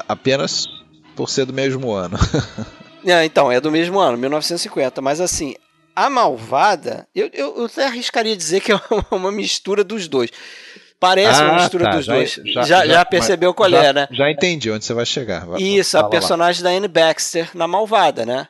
[0.08, 0.66] apenas
[1.14, 2.16] por ser do mesmo ano.
[3.04, 5.02] é, então, é do mesmo ano, 1950.
[5.02, 5.54] Mas assim,
[5.94, 10.30] a Malvada, eu, eu, eu até arriscaria dizer que é uma mistura dos dois.
[11.00, 12.40] Parece ah, uma mistura tá, dos já, dois.
[12.44, 14.06] Já, já, já percebeu qual é, né?
[14.10, 15.46] Já entendi onde você vai chegar.
[15.46, 16.70] Vai, Isso, a personagem lá.
[16.70, 18.46] da Anne Baxter na Malvada, né?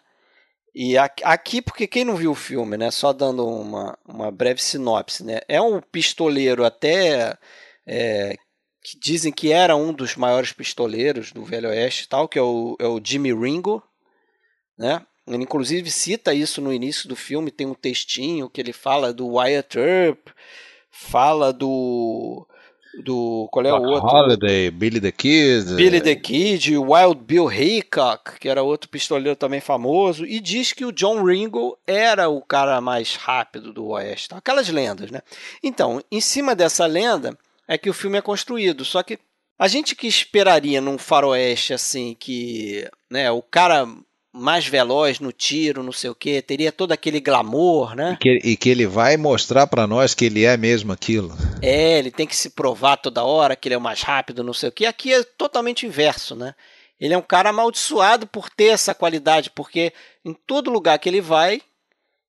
[0.75, 2.91] E aqui, porque quem não viu o filme, né?
[2.91, 5.41] Só dando uma, uma breve sinopse, né?
[5.49, 7.37] É um pistoleiro até
[7.87, 8.37] é,
[8.83, 12.77] que dizem que era um dos maiores pistoleiros do Velho Oeste tal, que é o,
[12.81, 13.81] é o Jimmy Ringo,
[14.77, 15.07] né?
[15.27, 19.29] Ele inclusive cita isso no início do filme, tem um textinho que ele fala do
[19.29, 20.29] Wyatt Earp,
[20.91, 22.47] fala do
[23.05, 24.09] do qual é o outro?
[24.09, 25.75] Holiday, Billy the Kid.
[25.75, 30.85] Billy the Kid, Wild Bill Haycock, que era outro pistoleiro também famoso, e diz que
[30.85, 34.35] o John Ringo era o cara mais rápido do Oeste.
[34.35, 35.21] Aquelas lendas, né?
[35.63, 39.19] Então, em cima dessa lenda é que o filme é construído, só que
[39.59, 43.87] a gente que esperaria num faroeste assim que, né, o cara
[44.33, 48.13] mais veloz no tiro, não sei o que, teria todo aquele glamour, né?
[48.13, 51.37] E que, e que ele vai mostrar para nós que ele é mesmo aquilo.
[51.61, 54.53] É, ele tem que se provar toda hora que ele é o mais rápido, não
[54.53, 54.87] sei o que.
[54.87, 56.55] Aqui é totalmente inverso, né?
[56.99, 59.93] Ele é um cara amaldiçoado por ter essa qualidade, porque
[60.25, 61.63] em todo lugar que ele vai,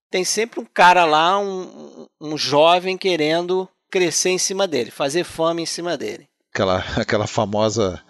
[0.09, 5.61] tem sempre um cara lá, um, um jovem querendo crescer em cima dele, fazer fama
[5.61, 6.27] em cima dele.
[6.53, 8.01] Aquela, aquela famosa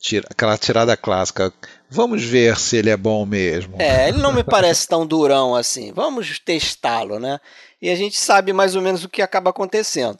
[0.00, 1.52] tira, aquela tirada clássica.
[1.88, 3.80] Vamos ver se ele é bom mesmo.
[3.80, 5.92] É, ele não me parece tão durão assim.
[5.92, 7.38] Vamos testá-lo, né?
[7.80, 10.18] E a gente sabe mais ou menos o que acaba acontecendo.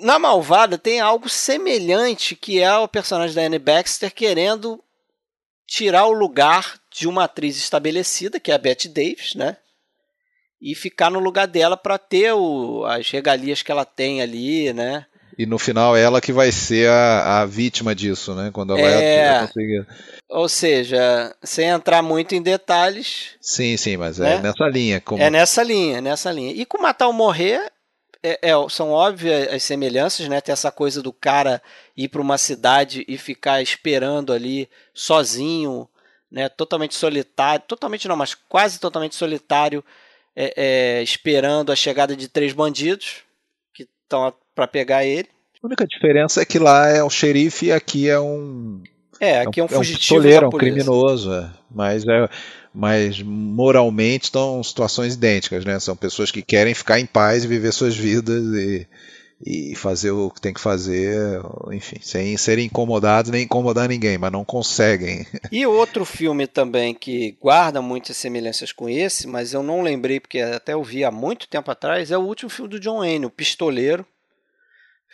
[0.00, 4.82] Na Malvada tem algo semelhante que é o personagem da Anne Baxter querendo
[5.66, 9.56] tirar o lugar de uma atriz estabelecida, que é a Bette Davis, né?
[10.60, 15.06] E ficar no lugar dela para ter o, as regalias que ela tem ali, né?
[15.38, 18.50] E no final ela que vai ser a, a vítima disso, né?
[18.52, 19.38] Quando ela é...
[19.38, 19.86] vai conseguir.
[20.28, 23.30] Ou seja, sem entrar muito em detalhes.
[23.40, 24.42] Sim, sim, mas é né?
[24.42, 25.00] nessa linha.
[25.00, 25.22] Como...
[25.22, 26.52] É nessa linha, nessa linha.
[26.52, 27.70] E com Matar ou Morrer,
[28.22, 30.40] é, é, são óbvias as semelhanças, né?
[30.40, 31.60] Tem essa coisa do cara
[31.96, 35.88] ir para uma cidade e ficar esperando ali sozinho,
[36.30, 36.48] né?
[36.48, 39.84] Totalmente solitário, totalmente não, mas quase totalmente solitário,
[40.36, 43.22] é, é, esperando a chegada de três bandidos
[43.74, 45.28] que estão para pegar ele.
[45.62, 48.82] A única diferença é que lá é o xerife e aqui é um.
[49.20, 50.28] É, aqui é um, é um fugitivo.
[50.28, 51.50] É um criminoso, é.
[51.70, 52.28] mas é.
[52.74, 55.78] Mas moralmente estão situações idênticas, né?
[55.78, 58.88] São pessoas que querem ficar em paz e viver suas vidas e,
[59.44, 64.32] e fazer o que tem que fazer, enfim, sem serem incomodados nem incomodar ninguém, mas
[64.32, 65.26] não conseguem.
[65.52, 70.40] E outro filme também que guarda muitas semelhanças com esse, mas eu não lembrei porque
[70.40, 73.30] até eu vi há muito tempo atrás, é o último filme do John Wayne, O
[73.30, 74.06] Pistoleiro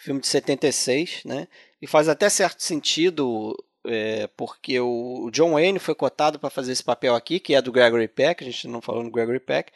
[0.03, 1.49] filme de 76, né?
[1.81, 3.57] E faz até certo sentido,
[3.87, 7.73] é, porque o John Wayne foi cotado para fazer esse papel aqui, que é do
[7.73, 9.73] Gregory Peck, a gente não falou do Gregory Peck.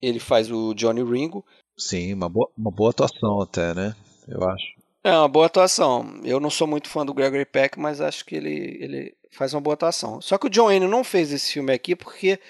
[0.00, 1.44] Ele faz o Johnny Ringo.
[1.76, 3.94] Sim, uma boa, uma boa atuação até, né?
[4.28, 4.76] Eu acho.
[5.02, 6.20] É uma boa atuação.
[6.24, 9.60] Eu não sou muito fã do Gregory Peck, mas acho que ele, ele faz uma
[9.60, 10.20] boa atuação.
[10.20, 12.40] Só que o John Wayne não fez esse filme aqui porque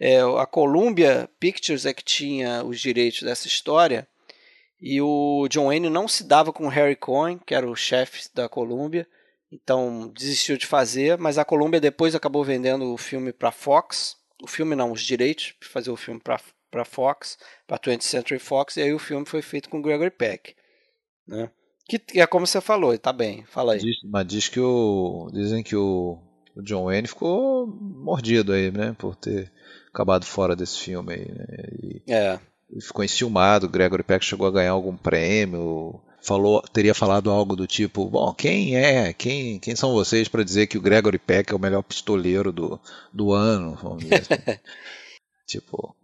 [0.00, 4.08] é, a Columbia Pictures é que tinha os direitos dessa história
[4.82, 8.28] e o John Wayne não se dava com o Harry Cohen, que era o chefe
[8.34, 9.06] da Columbia,
[9.50, 14.48] então desistiu de fazer, mas a Columbia depois acabou vendendo o filme para Fox, o
[14.48, 18.82] filme não, os direitos para fazer o filme para Fox, para 20th Century Fox, e
[18.82, 20.56] aí o filme foi feito com Gregory Peck,
[21.28, 21.48] né?
[21.88, 23.78] Que é como você falou, tá bem, fala aí.
[23.78, 26.18] Diz, mas diz que o, dizem que o,
[26.56, 29.52] o John Wayne ficou mordido aí, né, por ter
[29.92, 31.46] acabado fora desse filme aí, né?
[31.82, 32.40] E, é.
[32.80, 38.06] Ficou enciumado, Gregory Peck chegou a ganhar algum prêmio, falou, teria falado algo do tipo,
[38.06, 41.60] bom, quem é, quem, quem são vocês para dizer que o Gregory Peck é o
[41.60, 42.80] melhor pistoleiro do,
[43.12, 44.58] do ano, vamos dizer assim.
[45.46, 45.94] tipo,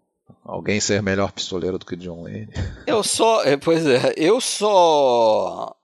[0.45, 2.53] alguém ser melhor pistoleiro do que John Wayne.
[2.87, 5.75] Eu só, é, pois é, eu só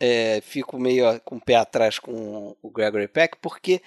[0.00, 3.80] é, fico meio com o pé atrás com o Gregory Peck porque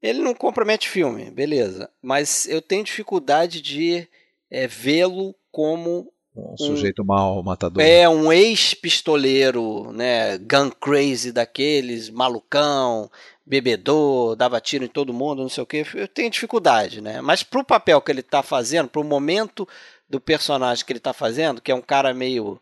[0.00, 4.06] ele não compromete filme, beleza, mas eu tenho dificuldade de
[4.50, 7.82] é, vê-lo como um, um sujeito mau, matador.
[7.82, 13.10] É, um ex-pistoleiro, né, gun crazy daqueles, malucão,
[13.44, 15.84] bebedor, dava tiro em todo mundo, não sei o que.
[15.94, 17.20] Eu tenho dificuldade, né?
[17.20, 19.66] Mas pro papel que ele tá fazendo, pro momento
[20.08, 22.60] do personagem que ele tá fazendo, que é um cara meio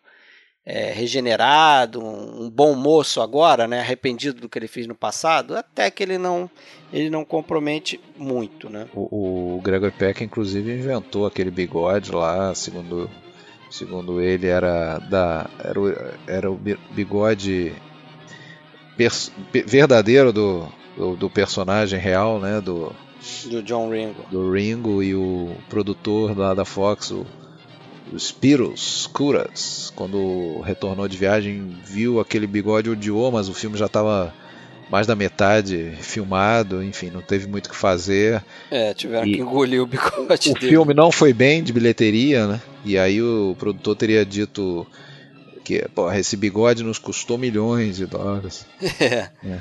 [0.67, 5.57] é, regenerado, um, um, bom moço agora, né, arrependido do que ele fez no passado,
[5.57, 6.51] até que ele não
[6.93, 8.89] ele não compromete muito, né?
[8.93, 13.09] O, o Gregor Peck inclusive inventou aquele bigode lá, segundo
[13.71, 15.95] segundo ele era da era o,
[16.27, 16.61] era o
[16.91, 17.73] bigode
[18.97, 22.93] pers, verdadeiro do, do, do personagem real, né, do
[23.45, 24.25] do John Ringo.
[24.33, 27.46] Do Ringo e o produtor lá da Fox, o o
[28.19, 34.33] Spiros Curas, quando retornou de viagem, viu aquele bigode odiou, mas o filme já estava
[34.91, 38.43] mais da metade filmado, enfim, não teve muito o que fazer.
[38.71, 40.51] É, tiveram e que engolir o bigode.
[40.51, 40.69] O dele.
[40.69, 42.61] filme não foi bem de bilheteria, né?
[42.85, 44.87] E aí o produtor teria dito
[45.65, 48.65] que porra, esse bigode nos custou milhões de dólares.
[49.01, 49.29] É.
[49.45, 49.61] é.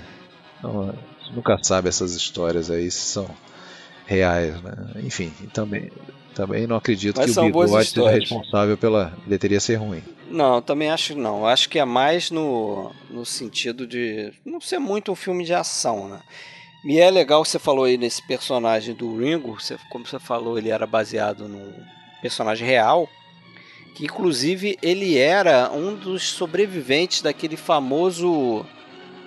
[0.59, 0.95] Então,
[1.33, 3.29] nunca sabe essas histórias aí se são
[4.05, 4.73] reais, né?
[5.03, 5.91] Enfim, também
[6.35, 10.03] também não acredito Mas que o bigode seja responsável pela bilheteria ser ruim.
[10.29, 11.47] Não, também acho que não.
[11.47, 16.09] Acho que é mais no, no sentido de não ser muito um filme de ação,
[16.09, 16.19] né?
[16.83, 20.69] E é legal você falou aí nesse personagem do Ringo, você, como você falou, ele
[20.69, 21.73] era baseado num
[22.21, 23.09] personagem real,
[23.95, 28.65] que inclusive ele era um dos sobreviventes daquele famoso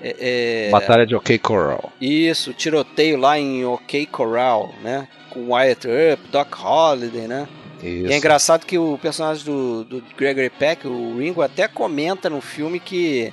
[0.00, 1.92] é, é, Batalha de OK Corral.
[2.00, 5.08] Isso, tiroteio lá em OK Corral, né?
[5.30, 7.48] Com Wyatt Earp, Doc Holliday, né?
[7.82, 8.08] Isso.
[8.08, 12.40] E é engraçado que o personagem do, do Gregory Peck, o Ringo, até comenta no
[12.40, 13.32] filme que,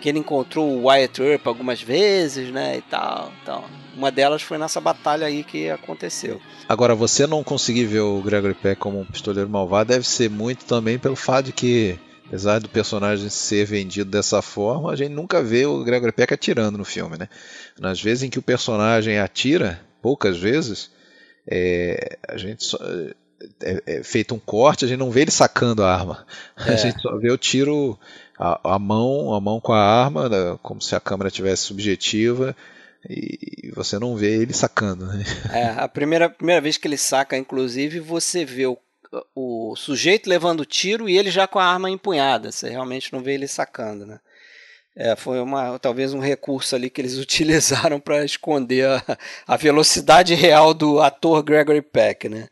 [0.00, 2.76] que ele encontrou o Wyatt Earp algumas vezes, né?
[2.78, 3.64] E tal, tal.
[3.96, 6.40] Uma delas foi nessa batalha aí que aconteceu.
[6.68, 10.64] Agora, você não conseguir ver o Gregory Peck como um pistoleiro malvado deve ser muito
[10.64, 15.42] também pelo fato de que Apesar do personagem ser vendido dessa forma, a gente nunca
[15.42, 17.26] vê o Gregory Peck atirando no filme, né?
[17.80, 20.90] Nas vezes em que o personagem atira, poucas vezes,
[21.50, 22.78] é, a gente só,
[23.62, 26.26] é, é, feito um corte, a gente não vê ele sacando a arma.
[26.56, 26.72] É.
[26.72, 27.98] A gente só vê o tiro,
[28.38, 32.54] a, a, mão, a mão com a arma, né, como se a câmera tivesse subjetiva,
[33.08, 35.06] e você não vê ele sacando.
[35.06, 35.24] Né?
[35.52, 38.76] É, a primeira, primeira vez que ele saca, inclusive, você vê o
[39.34, 42.52] o sujeito levando tiro e ele já com a arma empunhada.
[42.52, 44.20] Você realmente não vê ele sacando, né?
[45.00, 50.34] É, foi uma, talvez um recurso ali que eles utilizaram para esconder a, a, velocidade
[50.34, 52.48] real do ator Gregory Peck, né?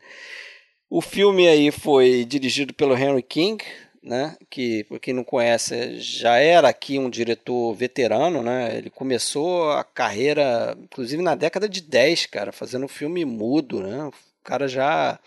[0.89, 3.61] O filme aí foi dirigido pelo Henry King,
[4.01, 4.37] né?
[4.49, 8.77] Que, por quem não conhece, já era aqui um diretor veterano, né?
[8.77, 14.05] Ele começou a carreira, inclusive na década de 10, cara, fazendo filme mudo, né?
[14.05, 14.13] O
[14.45, 15.19] cara já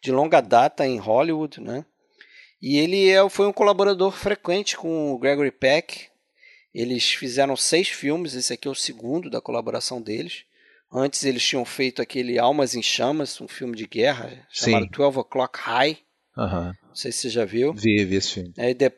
[0.00, 1.84] de longa data em Hollywood, né?
[2.62, 6.09] E ele é, foi um colaborador frequente com o Gregory Peck.
[6.74, 10.44] Eles fizeram seis filmes, esse aqui é o segundo da colaboração deles.
[10.92, 14.90] Antes eles tinham feito aquele Almas em Chamas, um filme de guerra chamado Sim.
[14.90, 15.98] 12 O'Clock High.
[16.36, 16.72] Uhum.
[16.88, 17.72] Não sei se você já viu.
[17.72, 18.52] Vi, vi esse filme.
[18.56, 18.92] É, de,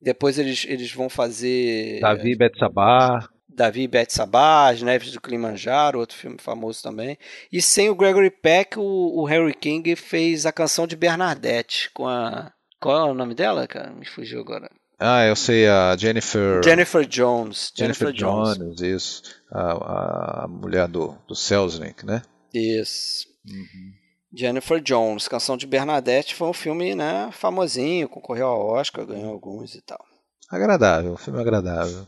[0.00, 2.00] depois eles, eles vão fazer.
[2.00, 3.28] Davi Betsabá.
[3.54, 7.18] Davi Bet Sabah, As Neves do Kilimanjaro, outro filme famoso também.
[7.52, 12.08] E sem o Gregory Peck, o, o Harry King fez a canção de Bernadette com
[12.08, 12.52] a.
[12.80, 13.92] Qual é o nome dela, cara?
[13.92, 14.70] Me fugiu agora.
[15.04, 16.62] Ah, eu sei, a Jennifer.
[16.62, 17.72] Jennifer Jones.
[17.76, 18.56] Jennifer, Jennifer Jones.
[18.56, 19.22] Jones, isso.
[19.50, 22.22] A, a mulher do, do Selznick, né?
[22.54, 23.26] Isso.
[23.44, 23.92] Uhum.
[24.32, 29.74] Jennifer Jones, Canção de Bernadette, foi um filme né, famosinho, concorreu ao Oscar, ganhou alguns
[29.74, 30.02] e tal.
[30.48, 32.06] Agradável, um filme agradável.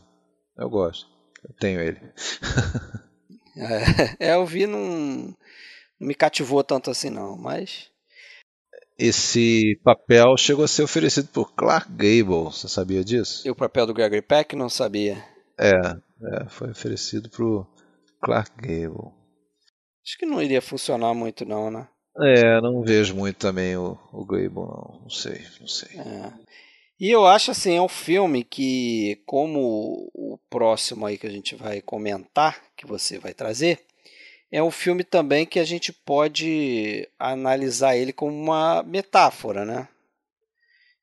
[0.57, 1.05] Eu gosto.
[1.43, 1.99] Eu tenho ele.
[4.19, 5.35] é, eu vi, não,
[5.99, 7.89] não me cativou tanto assim não, mas...
[8.97, 13.45] Esse papel chegou a ser oferecido por Clark Gable, você sabia disso?
[13.45, 15.21] E o papel do Gregory Peck não sabia.
[15.59, 17.67] É, é foi oferecido pro
[18.21, 19.11] Clark Gable.
[20.05, 21.87] Acho que não iria funcionar muito não, né?
[22.21, 24.99] É, não vejo muito também o, o Gable, não.
[25.01, 25.99] Não sei, não sei.
[25.99, 26.31] É.
[26.97, 31.53] E eu acho assim, é um filme que, como o próximo aí que a gente
[31.53, 33.81] vai comentar, que você vai trazer,
[34.51, 39.87] é um filme também que a gente pode analisar ele como uma metáfora, né?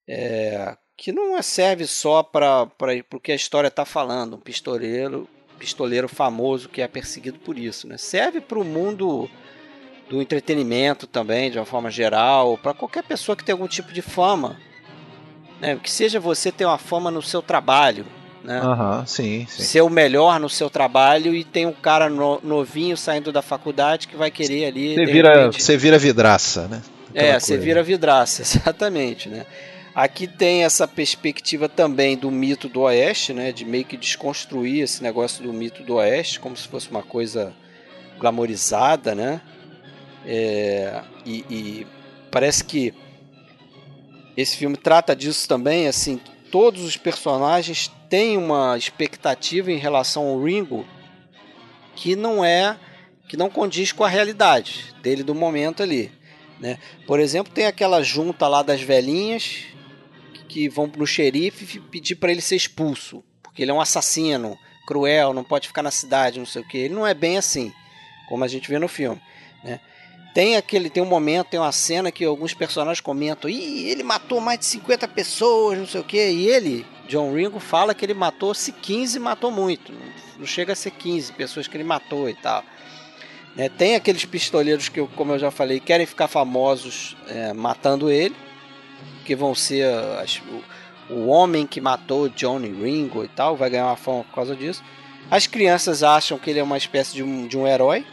[0.09, 2.69] É, que não serve só para
[3.13, 5.29] o que a história está falando, um pistoleiro,
[5.59, 7.97] pistoleiro famoso que é perseguido por isso, né?
[7.97, 9.29] Serve para o mundo
[10.09, 14.03] do entretenimento também, de uma forma geral, para qualquer pessoa que tem algum tipo de
[14.03, 14.61] fama,
[15.61, 15.77] né?
[15.77, 18.07] Que seja você ter uma fama no seu trabalho,
[18.45, 18.61] né?
[18.61, 19.63] Uhum, sim, sim.
[19.63, 24.09] Ser o melhor no seu trabalho e tem um cara no, novinho saindo da faculdade
[24.09, 24.95] que vai querer ali.
[24.95, 26.83] Você vira, você vira vidraça, né?
[27.11, 29.47] Aquela é, você vira vidraça, exatamente, né?
[29.95, 33.53] Aqui tem essa perspectiva também do mito do Oeste, né?
[33.53, 37.53] De meio que desconstruir esse negócio do mito do Oeste, como se fosse uma coisa
[38.19, 39.41] glamorizada, né?
[40.25, 41.87] É, e, e
[42.31, 42.95] parece que
[44.37, 46.19] esse filme trata disso também, assim,
[46.51, 50.87] todos os personagens têm uma expectativa em relação ao Ringo
[51.97, 52.79] que não é
[53.27, 56.13] que não condiz com a realidade dele do momento ali,
[56.61, 56.79] né?
[57.07, 59.65] Por exemplo, tem aquela junta lá das velhinhas
[60.47, 65.33] que vão no xerife pedir para ele ser expulso, porque ele é um assassino, cruel,
[65.33, 66.77] não pode ficar na cidade, não sei o que.
[66.77, 67.73] Ele não é bem assim,
[68.29, 69.23] como a gente vê no filme,
[69.65, 69.81] né?
[70.35, 74.41] Tem aquele, tem um momento, tem uma cena que alguns personagens comentam: "Ih, ele matou
[74.41, 76.31] mais de 50 pessoas, não sei o que".
[76.31, 79.93] E ele, John Ringo, fala que ele matou se 15 matou muito,
[80.39, 82.65] não chega a ser 15 pessoas que ele matou e tal.
[83.55, 83.69] Né?
[83.69, 88.35] Tem aqueles pistoleiros que, como eu já falei, querem ficar famosos é, matando ele
[89.25, 89.87] que vão ser
[90.21, 90.41] as,
[91.09, 94.57] o, o, homem que matou Johnny Ringo e tal, vai ganhar uma fama por causa
[94.57, 94.83] disso.
[95.31, 98.05] As crianças acham que ele é uma espécie de um, de um herói.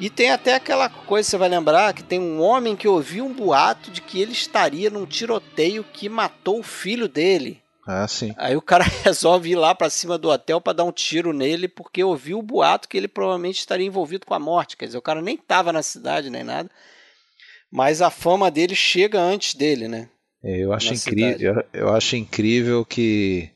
[0.00, 3.34] E tem até aquela coisa, você vai lembrar, que tem um homem que ouviu um
[3.34, 7.60] boato de que ele estaria num tiroteio que matou o filho dele.
[7.86, 8.32] Ah, sim.
[8.38, 11.68] Aí o cara resolve ir lá para cima do hotel para dar um tiro nele
[11.68, 14.76] porque ouviu o boato que ele provavelmente estaria envolvido com a morte.
[14.76, 16.70] Quer dizer, o cara nem estava na cidade nem nada.
[17.70, 20.08] Mas a fama dele chega antes dele, né?
[20.42, 23.50] É, eu acho incrível, eu, eu, acho incrível que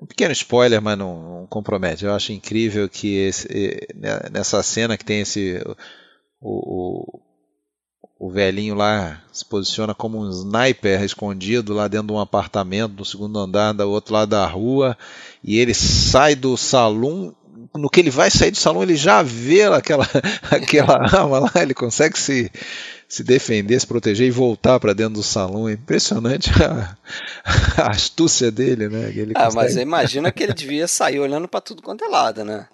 [0.00, 2.04] um pequeno spoiler, mas não, não, compromete.
[2.04, 3.48] Eu acho incrível que esse,
[3.94, 5.60] né, nessa cena que tem esse
[6.40, 7.20] o,
[8.20, 12.94] o, o, velhinho lá se posiciona como um sniper escondido lá dentro de um apartamento
[12.94, 14.96] no segundo andar do outro lado da rua
[15.42, 17.34] e ele sai do salão
[17.74, 20.06] no que ele vai sair do salão, ele já vê aquela,
[20.50, 22.50] aquela arma lá, ele consegue se,
[23.08, 25.68] se defender, se proteger e voltar para dentro do salão.
[25.68, 26.96] É impressionante a,
[27.82, 29.08] a astúcia dele, né?
[29.08, 29.56] Ele ah, consegue...
[29.56, 32.68] mas imagina que ele devia sair olhando para tudo quanto é lado, né?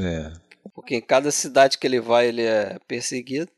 [0.00, 0.32] É.
[0.74, 3.50] Porque em cada cidade que ele vai, ele é perseguido.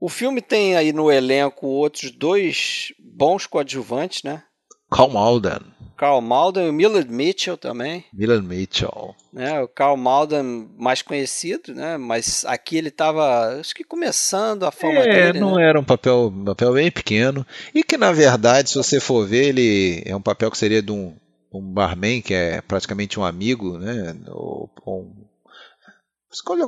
[0.00, 4.42] O filme tem aí no elenco outros dois bons coadjuvantes, né?
[4.90, 5.60] Carl Malden.
[6.02, 8.04] Carl Malden e o Millard Mitchell também.
[8.12, 9.14] Millard Mitchell.
[9.32, 11.96] Né, o Carl Malden mais conhecido, né?
[11.96, 15.38] Mas aqui ele estava, acho que começando a fama é, dele.
[15.38, 15.68] não né?
[15.68, 19.50] era um papel, um papel bem pequeno e que na verdade, se você for ver,
[19.50, 21.14] ele é um papel que seria de um,
[21.54, 24.16] um barman que é praticamente um amigo, né?
[24.26, 25.08] Ou, ou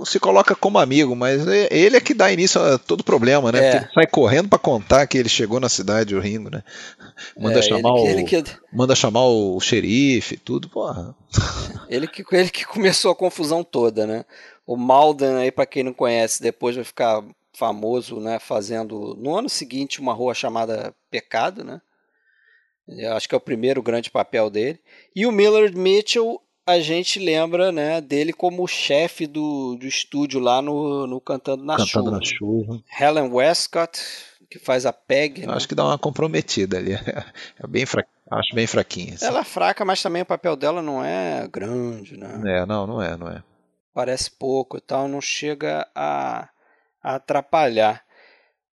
[0.05, 3.59] se coloca como amigo, mas é, ele é que dá início a todo problema, né?
[3.59, 3.77] É.
[3.77, 6.63] ele sai correndo para contar que ele chegou na cidade, o Ringo, né?
[7.39, 8.45] Manda, é, chamar, ele, o, ele que...
[8.71, 11.15] manda chamar o xerife, tudo, porra.
[11.89, 14.25] Ele que, ele que começou a confusão toda, né?
[14.67, 18.39] O Malden aí, para quem não conhece, depois vai ficar famoso, né?
[18.39, 21.81] Fazendo no ano seguinte uma rua chamada Pecado, né?
[22.89, 24.81] Eu acho que é o primeiro grande papel dele.
[25.15, 30.63] E o Millard Mitchell a gente lembra né, dele como chefe do, do estúdio lá
[30.63, 32.11] no, no Cantando na Cantando Chuva.
[32.11, 32.85] Na chuva.
[32.99, 34.01] Helen Westcott,
[34.51, 35.47] que faz a Peg.
[35.47, 35.53] Né?
[35.53, 36.93] Acho que dá uma comprometida ali.
[37.63, 38.05] É bem fra...
[38.31, 39.15] Acho bem fraquinha.
[39.15, 39.27] Assim.
[39.27, 42.41] Ela é fraca, mas também o papel dela não é grande, né?
[42.47, 43.43] É, não, não é, não é.
[43.93, 46.49] Parece pouco e tal, não chega a,
[47.03, 48.03] a atrapalhar.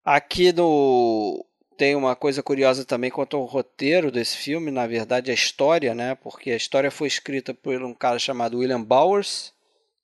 [0.05, 1.45] Aqui no
[1.79, 6.13] tem uma coisa curiosa também quanto ao roteiro desse filme, na verdade a história, né?
[6.13, 9.53] Porque a história foi escrita por um cara chamado William Bowers,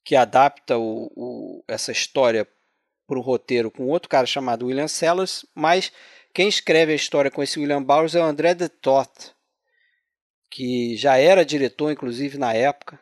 [0.02, 2.48] que adapta o, o, essa história
[3.06, 5.92] para o roteiro com outro cara chamado William Sellers, mas
[6.32, 9.34] quem escreve a história com esse William Bowers é o André de Toth,
[10.50, 12.98] que já era diretor, inclusive, na época.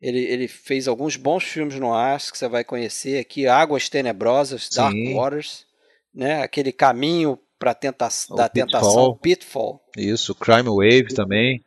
[0.00, 4.68] Ele, ele fez alguns bons filmes no ar, que você vai conhecer aqui, Águas Tenebrosas,
[4.68, 5.14] Dark Sim.
[5.14, 5.66] Waters,
[6.14, 6.42] né?
[6.42, 9.80] aquele caminho para tenta da tentação Pitfall.
[9.96, 11.64] Isso, Crime Wave também,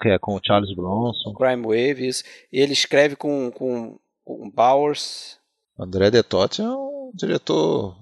[0.00, 1.32] que é com o Charles Bronson.
[1.34, 2.24] Crime Wave, isso.
[2.52, 5.38] Ele escreve com, com, com Bowers.
[5.78, 7.96] André Detotti é um diretor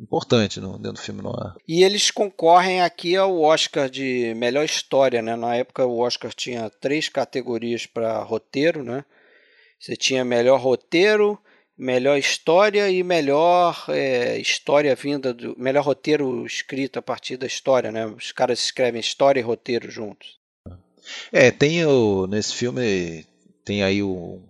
[0.00, 1.54] importante no, dentro do filme noir.
[1.66, 5.34] E eles concorrem aqui ao Oscar de melhor história, né?
[5.36, 9.04] Na época o Oscar tinha três categorias para roteiro, né?
[9.78, 11.38] Você tinha melhor roteiro,
[11.76, 17.92] melhor história e melhor é, história vinda do melhor roteiro escrito a partir da história,
[17.92, 18.06] né?
[18.06, 20.38] Os caras escrevem história e roteiro juntos.
[21.30, 23.24] É, tem o nesse filme
[23.64, 24.40] tem aí o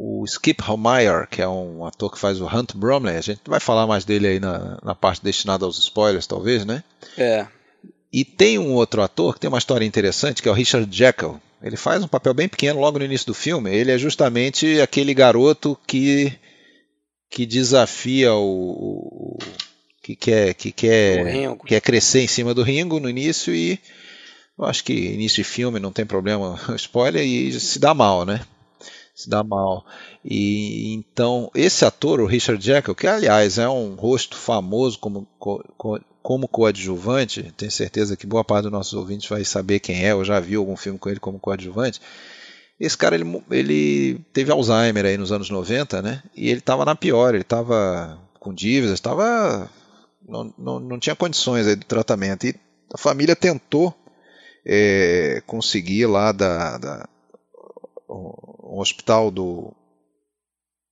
[0.00, 3.58] o Skip Homeyer, que é um ator que faz o Hunt Bromley, a gente vai
[3.58, 6.84] falar mais dele aí na, na parte destinada aos spoilers, talvez, né?
[7.16, 7.44] É.
[8.12, 11.40] E tem um outro ator que tem uma história interessante, que é o Richard Jekyll.
[11.60, 13.74] Ele faz um papel bem pequeno logo no início do filme.
[13.74, 16.32] Ele é justamente aquele garoto que
[17.30, 19.38] que desafia o, o
[20.02, 23.78] que quer que quer quer crescer em cima do Ringo no início e
[24.58, 28.40] eu acho que início de filme não tem problema spoiler e se dá mal, né?
[29.18, 29.84] se dá mal.
[30.24, 35.60] E então esse ator, o Richard Jekyll, que aliás é um rosto famoso como co,
[36.22, 40.24] como coadjuvante, tenho certeza que boa parte dos nossos ouvintes vai saber quem é, ou
[40.24, 42.00] já viu algum filme com ele como coadjuvante.
[42.80, 46.22] Esse cara ele, ele teve Alzheimer aí nos anos 90, né?
[46.34, 49.68] E ele estava na pior, ele estava com dívidas, estava
[50.26, 52.54] não, não, não tinha condições aí do tratamento e
[52.92, 53.94] a família tentou
[54.64, 57.08] é, conseguir lá da, da
[58.08, 59.72] um hospital do.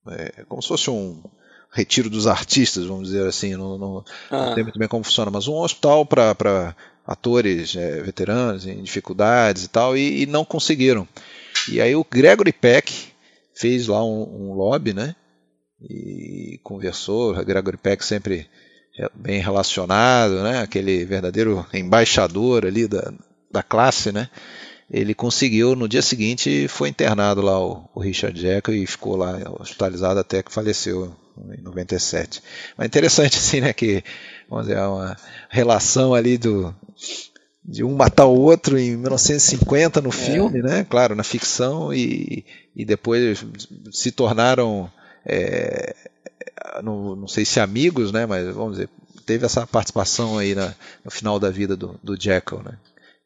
[0.09, 1.22] É, como se fosse um
[1.70, 4.47] retiro dos artistas, vamos dizer assim, não, não, ah.
[4.47, 6.74] não sei muito bem como funciona, mas um hospital para
[7.07, 11.07] atores é, veteranos em dificuldades e tal, e, e, não conseguiram.
[11.71, 12.93] E aí o Gregory Peck
[13.55, 15.14] fez lá um, um lobby, né?
[15.81, 18.49] E conversou, o Gregory Peck sempre
[19.14, 20.61] bem relacionado, né?
[20.61, 23.12] Aquele verdadeiro embaixador ali da,
[23.51, 24.29] da classe, né?
[24.91, 29.39] ele conseguiu, no dia seguinte, foi internado lá o, o Richard Jekyll e ficou lá
[29.59, 31.14] hospitalizado até que faleceu
[31.59, 32.43] em 97.
[32.77, 34.03] Mas interessante assim, né, que
[34.49, 35.17] vamos dizer, uma
[35.51, 36.75] relação ali do
[37.69, 40.12] de um matar o outro em 1950 no é.
[40.12, 40.87] filme, né?
[40.89, 42.45] Claro, na ficção e,
[42.75, 43.45] e depois
[43.91, 44.91] se tornaram
[45.25, 45.95] é,
[46.83, 48.25] não, não sei se amigos, né?
[48.27, 48.89] Mas vamos dizer,
[49.25, 52.79] teve essa participação aí na, no final da vida do, do Jekyll, né?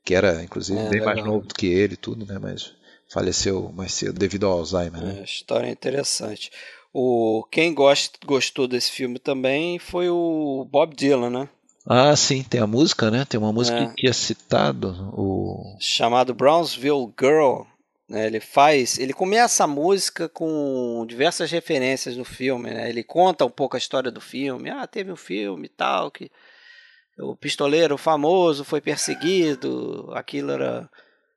[0.04, 1.14] que era inclusive é, bem legal.
[1.14, 2.38] mais novo do que ele tudo, né?
[2.40, 2.72] Mas
[3.08, 5.02] faleceu mais cedo devido ao Alzheimer.
[5.02, 5.18] Né?
[5.20, 6.50] É, história interessante.
[6.92, 11.48] O quem gost, gostou desse filme também foi o Bob Dylan, né?
[11.86, 13.24] Ah, sim, tem a música, né?
[13.24, 13.92] Tem uma música é.
[13.96, 17.62] que é citado o chamado Brownsville Girl.
[18.08, 18.26] Né?
[18.26, 22.70] Ele faz, ele começa a música com diversas referências no filme.
[22.70, 22.90] Né?
[22.90, 24.68] Ele conta um pouco a história do filme.
[24.68, 26.30] Ah, teve um filme e tal que
[27.18, 30.88] o pistoleiro famoso foi perseguido, aquilo era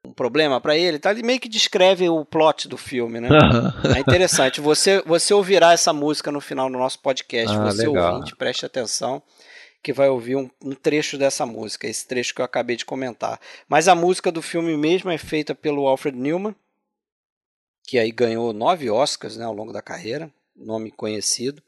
[0.06, 1.12] um problema para ele, tá?
[1.12, 3.30] Ele meio que descreve o plot do filme, né?
[3.30, 3.96] Uhum.
[3.96, 4.60] É interessante.
[4.60, 7.56] Você, você ouvirá essa música no final do nosso podcast.
[7.56, 8.16] Ah, você legal.
[8.16, 9.22] ouvinte, preste atenção
[9.84, 13.40] que vai ouvir um, um, trecho dessa música, esse trecho que eu acabei de comentar.
[13.68, 16.56] Mas a música do filme mesmo é feita pelo Alfred Newman,
[17.84, 21.62] que aí ganhou nove Oscars né, ao longo da carreira, nome conhecido.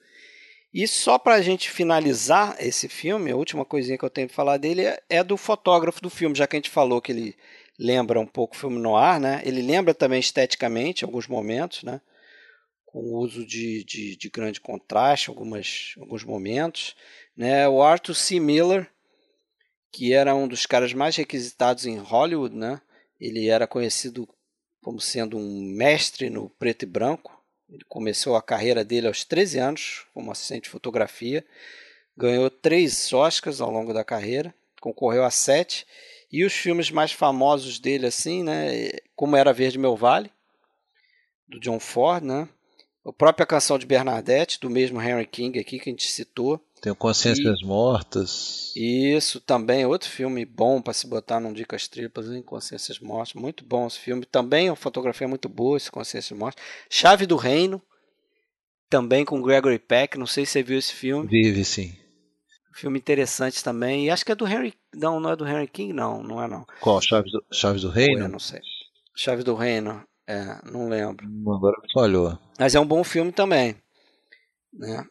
[0.74, 4.36] E só para a gente finalizar esse filme, a última coisinha que eu tenho para
[4.36, 7.36] falar dele é, é, do fotógrafo do filme, já que a gente falou que ele
[7.78, 9.42] lembra um pouco o filme no ar, né?
[9.46, 12.02] Ele lembra também esteticamente, alguns momentos, né?
[12.86, 16.96] Com o uso de, de, de grande contraste, algumas, alguns momentos.
[17.36, 17.68] Né?
[17.68, 18.40] O Arthur C.
[18.40, 18.90] Miller,
[19.92, 22.82] que era um dos caras mais requisitados em Hollywood, né?
[23.20, 24.28] Ele era conhecido
[24.82, 27.44] como sendo um mestre no preto e branco.
[27.70, 31.46] Ele começou a carreira dele aos 13 anos como assistente de fotografia,
[32.16, 35.86] ganhou três Oscars ao longo da carreira, concorreu a sete.
[36.32, 40.32] E os filmes mais famosos dele, assim, né, como era Verde Meu Vale,
[41.48, 42.50] do John Ford, né,
[43.06, 46.92] a própria canção de Bernadette, do mesmo Henry King aqui que a gente citou, tem
[46.92, 48.74] o Consciências e, Mortas.
[48.76, 53.34] Isso também, outro filme bom para se botar num Dicas Triplas, em Consciências Mortas.
[53.34, 54.26] Muito bom esse filme.
[54.26, 56.64] Também uma fotografia muito boa, esse Consciências Mortas.
[56.90, 57.82] Chave do Reino,
[58.90, 60.18] também com Gregory Peck.
[60.18, 61.28] Não sei se você viu esse filme.
[61.28, 61.96] Vive, sim.
[62.74, 64.06] Filme interessante também.
[64.06, 64.74] E acho que é do Henry.
[64.94, 66.22] Não, não é do Henry King, não.
[66.22, 66.66] Não é, não.
[66.82, 67.02] Qual?
[67.02, 68.24] Chaves do, Chaves do Reino?
[68.24, 68.60] Eu não sei.
[69.16, 70.04] Chaves do Reino.
[70.28, 71.26] É, não lembro.
[71.56, 72.38] Agora falhou.
[72.60, 73.76] Mas é um bom filme também.
[74.74, 75.08] Né?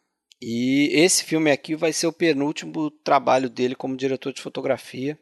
[0.47, 5.19] E esse filme aqui vai ser o penúltimo trabalho dele como diretor de fotografia.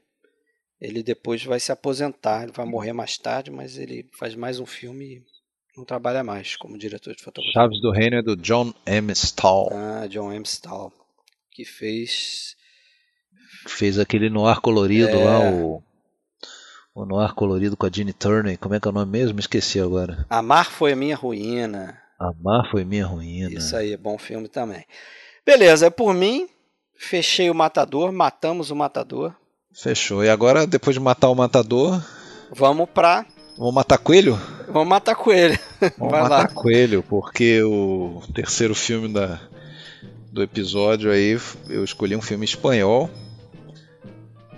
[0.81, 4.67] Ele depois vai se aposentar, ele vai morrer mais tarde, mas ele faz mais um
[4.67, 5.23] filme e
[5.77, 7.53] não trabalha mais como diretor de fotografia.
[7.53, 9.13] Chaves do Reino é do John M.
[9.13, 9.69] Stahl.
[9.73, 10.45] Ah, John M.
[10.45, 10.93] Stahl,
[11.53, 12.57] que fez
[13.69, 15.25] fez aquele noir colorido é...
[15.25, 15.85] lá, o
[16.95, 19.39] o noir colorido com a Ginny Turner, como é que é o nome mesmo?
[19.39, 20.27] Esqueci agora.
[20.29, 21.99] Amar foi a minha ruína.
[22.29, 23.59] Amar foi minha ruína.
[23.59, 24.85] Isso aí, bom filme também.
[25.45, 26.49] Beleza, por mim,
[27.03, 29.35] Fechei o matador, matamos o matador.
[29.75, 30.25] Fechou.
[30.25, 32.01] E agora, depois de matar o matador.
[32.55, 33.27] Vamos pra.
[33.59, 34.41] Vamos matar coelho?
[34.69, 35.59] Vamos matar coelho.
[35.99, 36.49] Vamos Vai matar lá.
[36.49, 39.41] coelho, porque o terceiro filme da,
[40.31, 41.37] do episódio aí,
[41.69, 43.11] eu escolhi um filme espanhol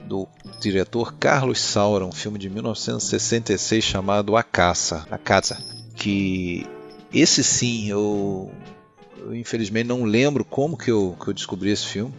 [0.06, 0.28] do
[0.60, 5.56] diretor Carlos Saura, um filme de 1966 chamado A Caça, A Caça,
[5.96, 6.66] que
[7.14, 8.50] esse sim eu,
[9.18, 12.12] eu infelizmente não lembro como que eu, que eu descobri esse filme.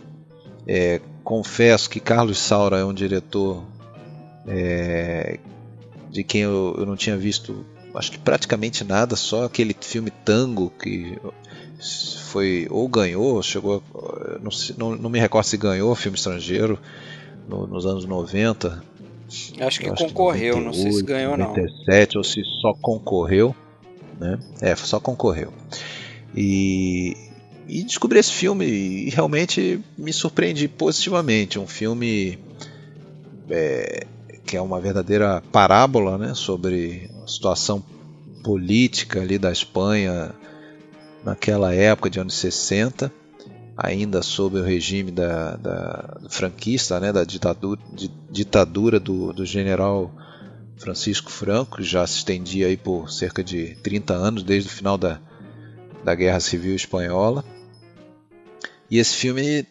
[0.67, 3.63] É, confesso que Carlos Saura é um diretor
[4.47, 5.39] é,
[6.09, 10.71] de quem eu, eu, não tinha visto, acho que praticamente nada, só aquele filme Tango
[10.71, 11.17] que
[12.29, 13.83] foi ou ganhou, chegou,
[14.41, 16.79] não, não, não me recordo se ganhou filme estrangeiro
[17.47, 18.83] no, nos anos 90.
[19.59, 22.19] Acho que concorreu, que 98, não sei se ganhou 97, não.
[22.19, 23.55] ou se só concorreu,
[24.20, 24.39] né?
[24.61, 25.53] É, só concorreu.
[26.36, 27.16] E
[27.68, 31.57] e descobri esse filme e realmente me surpreendi positivamente.
[31.57, 32.38] Um filme
[33.49, 34.05] é,
[34.45, 37.84] que é uma verdadeira parábola né, sobre a situação
[38.43, 40.32] política ali da Espanha
[41.24, 43.11] naquela época de anos 60,
[43.76, 47.82] ainda sob o regime da, da franquista, né, da ditadura,
[48.30, 50.11] ditadura do, do general
[50.78, 55.19] Francisco Franco, já se estendia aí por cerca de 30 anos, desde o final da,
[56.03, 57.43] da Guerra Civil Espanhola.
[58.89, 59.65] E esse filme,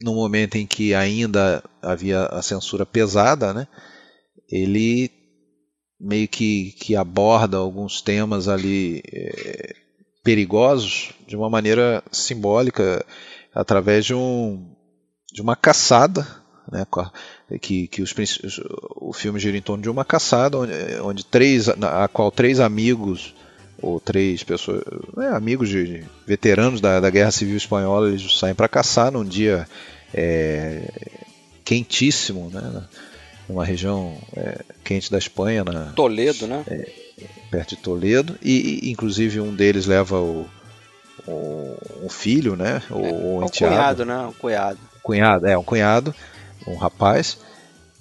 [0.00, 3.68] no momento em que ainda havia a censura pesada, né,
[4.50, 5.10] ele
[6.00, 9.74] meio que, que aborda alguns temas ali é,
[10.22, 13.04] perigosos de uma maneira simbólica,
[13.54, 14.74] através de, um,
[15.32, 16.26] de uma caçada,
[16.70, 16.86] né,
[17.56, 18.12] que, que os,
[18.96, 20.72] o filme gira em torno de uma caçada, onde,
[21.02, 23.34] onde três, a qual três amigos
[23.80, 24.82] ou três pessoas,
[25.16, 29.66] né, amigos de veteranos da, da Guerra Civil Espanhola, eles saem para caçar num dia
[30.12, 30.82] é,
[31.64, 32.84] quentíssimo, né,
[33.48, 36.64] numa região é, quente da Espanha, na Toledo, né?
[36.66, 36.90] É,
[37.50, 40.46] perto de Toledo, e, e, inclusive um deles leva o,
[41.26, 45.64] o um filho, né, o, é, o enteado, cunhado, né, o cunhado, cunhado, é um
[45.64, 46.14] cunhado,
[46.68, 47.38] um rapaz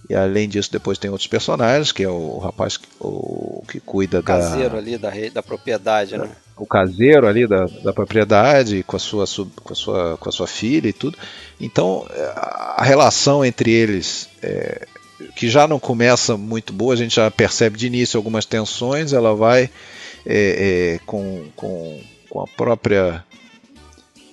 [0.09, 4.22] e além disso, depois tem outros personagens, que é o rapaz o, que cuida o
[4.22, 4.28] da.
[4.39, 6.30] caseiro ali da, da propriedade, né?
[6.55, 9.26] O caseiro ali da, da propriedade, com a, sua,
[9.61, 11.18] com, a sua, com a sua filha e tudo.
[11.59, 12.07] Então,
[12.78, 14.88] a relação entre eles, é,
[15.36, 19.36] que já não começa muito boa, a gente já percebe de início algumas tensões, ela
[19.36, 19.70] vai
[20.26, 23.24] é, é, com, com, com a própria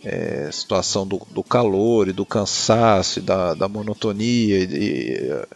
[0.04, 5.46] é, situação do, do, calor e do cansaço, e da, da monotonia e, e, é,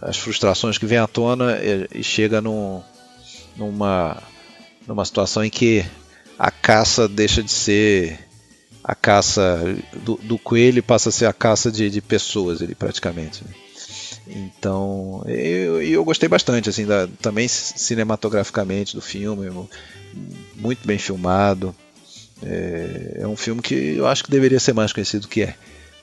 [0.00, 2.80] as frustrações que vêm à tona e, e chega num,
[3.56, 4.22] numa,
[4.86, 5.84] numa situação em que
[6.38, 8.20] a caça deixa de ser
[8.84, 13.42] a caça do, do coelho passa a ser a caça de, de pessoas ele praticamente
[13.42, 13.50] né?
[14.28, 19.68] então eu, eu gostei bastante assim da, também cinematograficamente do filme
[20.54, 21.74] muito bem filmado
[22.42, 25.54] é, é um filme que eu acho que deveria ser mais conhecido do que é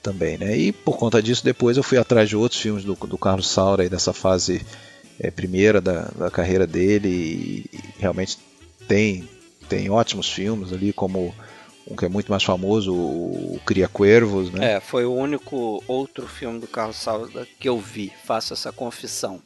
[0.02, 0.56] também, né?
[0.56, 3.82] E por conta disso, depois eu fui atrás de outros filmes do, do Carlos Saura
[3.82, 4.64] aí dessa fase
[5.18, 8.38] é, primeira da, da carreira dele e, e realmente
[8.86, 9.28] tem
[9.68, 11.34] tem ótimos filmes ali como
[11.90, 14.74] um que é muito mais famoso, o Cria Cuervos, né?
[14.74, 19.40] É, foi o único outro filme do Carlos Saura que eu vi, faço essa confissão.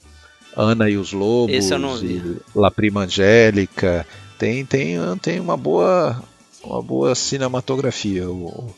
[0.56, 2.38] Ana e os Lobos, Esse eu não vi.
[2.54, 4.06] La Prima Angélica,
[4.38, 6.22] tem, tem, tem uma boa
[6.62, 8.74] uma boa cinematografia, o,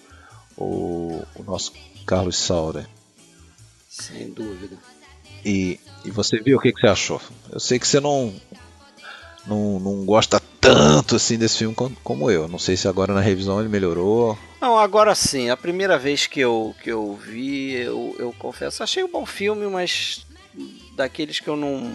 [0.57, 1.73] o, o nosso
[2.07, 2.89] Carlos Saura.
[3.89, 4.77] Sem dúvida.
[5.45, 7.21] E, e você viu o que, que você achou?
[7.51, 8.33] Eu sei que você não,
[9.47, 12.47] não, não gosta tanto assim desse filme como, como eu.
[12.47, 14.39] Não sei se agora na revisão ele melhorou.
[14.61, 15.49] Não, agora sim.
[15.49, 19.67] A primeira vez que eu, que eu vi, eu, eu confesso, achei um bom filme,
[19.67, 20.27] mas
[20.95, 21.91] daqueles que eu não,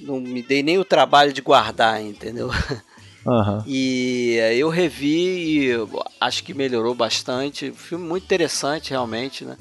[0.00, 2.50] não me dei nem o trabalho de guardar, entendeu?
[3.24, 3.62] Uhum.
[3.66, 5.88] E eu revi e
[6.20, 7.72] acho que melhorou bastante.
[7.72, 9.56] Filme muito interessante, realmente, né?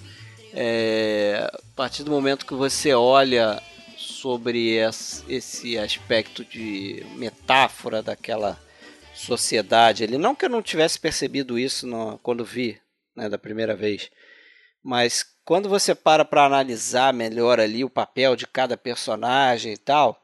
[0.53, 3.61] É, a partir do momento que você olha
[3.97, 4.77] sobre
[5.27, 8.59] esse aspecto de metáfora daquela
[9.13, 12.79] sociedade ali, não que eu não tivesse percebido isso no, quando vi,
[13.15, 14.09] né, da primeira vez,
[14.83, 20.20] mas quando você para para analisar melhor ali o papel de cada personagem e tal,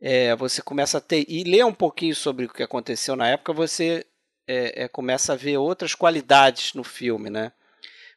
[0.00, 3.52] é, você começa a ter e ler um pouquinho sobre o que aconteceu na época,
[3.52, 4.04] você
[4.46, 7.52] é, é, começa a ver outras qualidades no filme, né?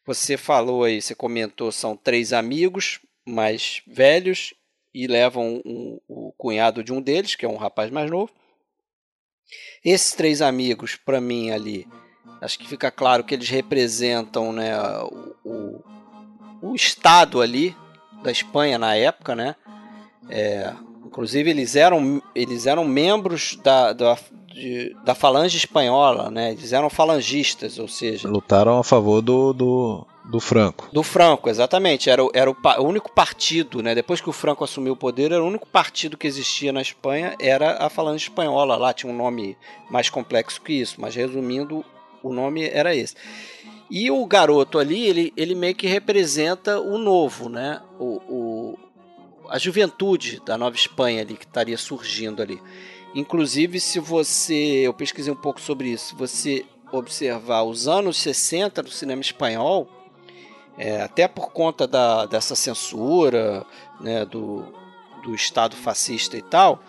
[0.06, 4.54] Você falou aí, você comentou, são três amigos mais velhos
[4.94, 8.32] e levam um, o cunhado de um deles, que é um rapaz mais novo.
[9.84, 11.88] Esses três amigos, para mim ali,
[12.42, 15.84] Acho que fica claro que eles representam né, o, o,
[16.70, 17.78] o Estado ali
[18.24, 19.56] da Espanha na época, né?
[20.28, 20.74] É,
[21.12, 26.52] inclusive eles eram, eles eram membros da, da, de, da falange espanhola, né?
[26.52, 28.30] Eles eram falangistas, ou seja...
[28.30, 30.88] Lutaram a favor do, do, do Franco.
[30.94, 32.10] Do Franco, exatamente.
[32.10, 33.94] Era, era o, o, único partido, né?
[33.94, 37.36] Depois que o Franco assumiu o poder, era o único partido que existia na Espanha,
[37.42, 38.78] era a Falange Espanhola.
[38.78, 39.58] Lá tinha um nome
[39.90, 41.84] mais complexo que isso, mas resumindo,
[42.24, 43.16] o nome era esse.
[43.90, 47.82] E o garoto ali, ele, ele meio que representa o novo, né?
[48.00, 48.80] O, o,
[49.52, 52.62] a juventude da Nova Espanha ali que estaria surgindo ali.
[53.14, 54.84] Inclusive, se você.
[54.86, 56.08] Eu pesquisei um pouco sobre isso.
[56.08, 59.90] Se você observar os anos 60 do cinema espanhol,
[60.78, 63.66] é, até por conta da, dessa censura
[64.00, 64.64] né, do,
[65.22, 66.82] do Estado fascista e tal,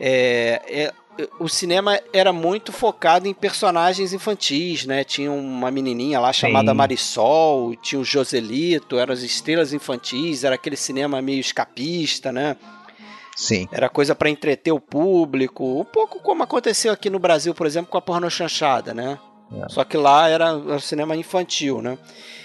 [0.00, 0.94] é, é,
[1.38, 5.02] o cinema era muito focado em personagens infantis, né?
[5.02, 6.76] Tinha uma menininha lá chamada Sim.
[6.76, 12.56] Marisol, tinha o Joselito, eram as estrelas infantis, era aquele cinema meio escapista, né?
[13.36, 13.68] Sim.
[13.70, 17.90] Era coisa para entreter o público, um pouco como aconteceu aqui no Brasil, por exemplo,
[17.90, 19.18] com a porno chanchada, né?
[19.52, 19.68] É.
[19.68, 21.96] Só que lá era um cinema infantil, né?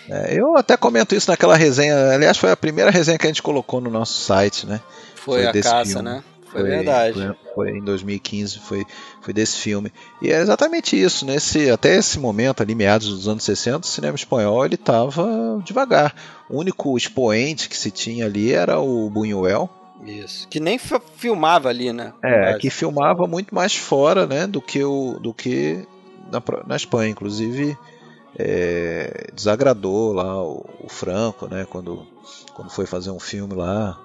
[0.09, 2.11] É, eu até comento isso naquela resenha.
[2.11, 4.79] Aliás, foi a primeira resenha que a gente colocou no nosso site, né?
[5.15, 6.03] Foi, foi a caça, filme.
[6.03, 6.23] né?
[6.53, 7.35] Foi, verdade.
[7.53, 8.85] Foi, foi, em 2015, foi,
[9.21, 9.91] foi desse filme.
[10.21, 14.15] E é exatamente isso, nesse, até esse momento, ali, meados dos anos 60, o cinema
[14.15, 16.15] espanhol ele estava devagar.
[16.49, 19.69] O único expoente que se tinha ali era o Buñuel.
[20.05, 20.47] Isso.
[20.47, 22.13] Que nem filmava ali, né?
[22.23, 25.87] É, que filmava muito mais fora, né, do que o do que
[26.29, 27.77] na, na Espanha, inclusive
[28.37, 32.05] é, desagradou lá o, o, Franco, né, quando,
[32.53, 33.97] quando foi fazer um filme lá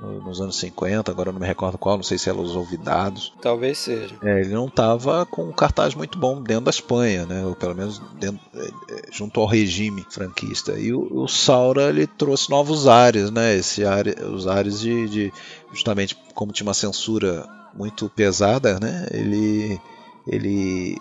[0.00, 3.32] nos anos 50, agora não me recordo qual, não sei se era Os Olvidados.
[3.40, 4.14] Talvez seja.
[4.22, 7.74] É, ele não estava com um cartaz muito bom dentro da Espanha, né, ou pelo
[7.74, 10.72] menos dentro, é, é, junto ao regime franquista.
[10.78, 15.32] E o, o, Saura ele trouxe novos ares, né, esse ar, os ares de, de
[15.72, 19.80] justamente como tinha uma censura muito pesada, né, ele
[20.26, 21.00] ele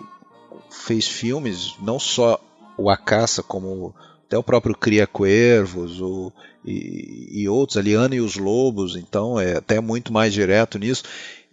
[0.69, 2.39] fez filmes não só
[2.77, 3.93] o A Caça, como
[4.25, 6.31] até o próprio Cria Cuervos o,
[6.65, 11.03] e, e, outros, ali, Ana e os Lobos, então é até muito mais direto nisso,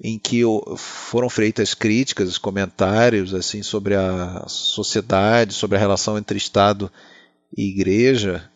[0.01, 0.43] em que
[0.77, 6.91] foram feitas críticas, comentários assim sobre a sociedade, sobre a relação entre Estado
[7.57, 8.51] e Igreja,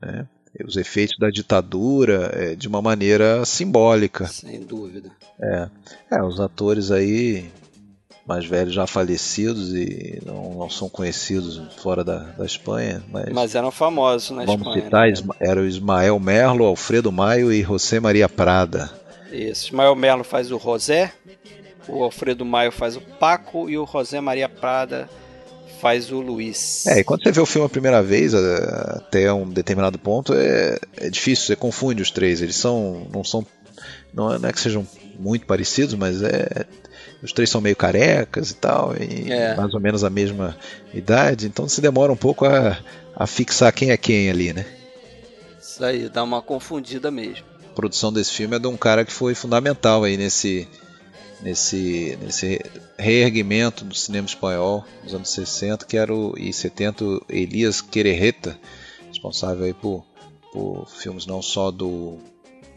[0.00, 0.26] né?
[0.64, 4.26] os efeitos da ditadura é, de uma maneira simbólica.
[4.26, 5.10] Sem dúvida.
[5.40, 5.68] É,
[6.12, 7.50] é os atores aí
[8.26, 13.02] mais velhos já falecidos e não, não são conhecidos fora da, da Espanha.
[13.10, 14.84] Mas, mas eram famosos na vamos Espanha.
[14.84, 15.34] Citar, né?
[15.40, 18.90] era o Ismael Merlo, Alfredo Maio e José Maria Prada.
[19.30, 21.12] Isso, Ismael Merlo faz o José,
[21.88, 25.08] o Alfredo Maio faz o Paco e o José Maria Prada
[25.80, 26.86] faz o Luiz.
[26.86, 30.78] É, e quando você vê o filme a primeira vez, até um determinado ponto, é,
[30.96, 32.40] é difícil, você confunde os três.
[32.40, 33.06] Eles são.
[33.12, 33.46] não são.
[34.12, 34.86] Não é, não é que sejam
[35.18, 36.66] muito parecidos, mas é,
[37.22, 39.54] os três são meio carecas e tal, e é.
[39.56, 40.56] mais ou menos a mesma
[40.92, 42.78] idade, então se demora um pouco a,
[43.14, 44.66] a fixar quem é quem ali, né?
[45.60, 47.44] Isso aí, dá uma confundida mesmo.
[47.70, 50.68] A produção desse filme é de um cara que foi fundamental aí nesse,
[51.42, 52.60] nesse, nesse
[52.98, 58.58] reerguimento do cinema espanhol nos anos 60, que era o, e 70, Elias Quererreta,
[59.08, 60.04] responsável aí por,
[60.52, 62.18] por filmes não só do,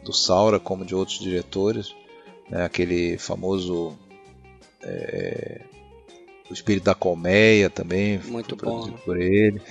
[0.04, 1.94] do Saura, como de outros diretores,
[2.50, 3.98] né, aquele famoso
[4.84, 5.62] é,
[6.50, 9.62] o Espírito da Colmeia também, muito bom por ele.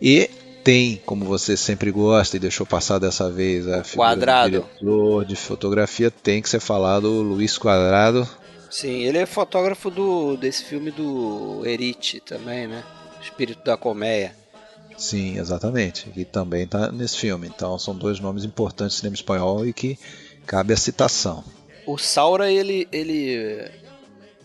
[0.00, 0.28] E
[0.64, 4.50] tem, como você sempre gosta e deixou passar dessa vez, a figura Quadrado.
[4.50, 8.28] do diretor de fotografia tem que ser falado Luiz Quadrado.
[8.68, 12.82] Sim, ele é fotógrafo do desse filme do Erite também, né?
[13.22, 14.34] Espírito da Colmeia.
[14.98, 16.10] Sim, exatamente.
[16.16, 17.46] E também está nesse filme.
[17.46, 19.98] Então são dois nomes importantes do cinema espanhol e que
[20.46, 21.44] cabe a citação.
[21.86, 23.70] O Saura, ele, ele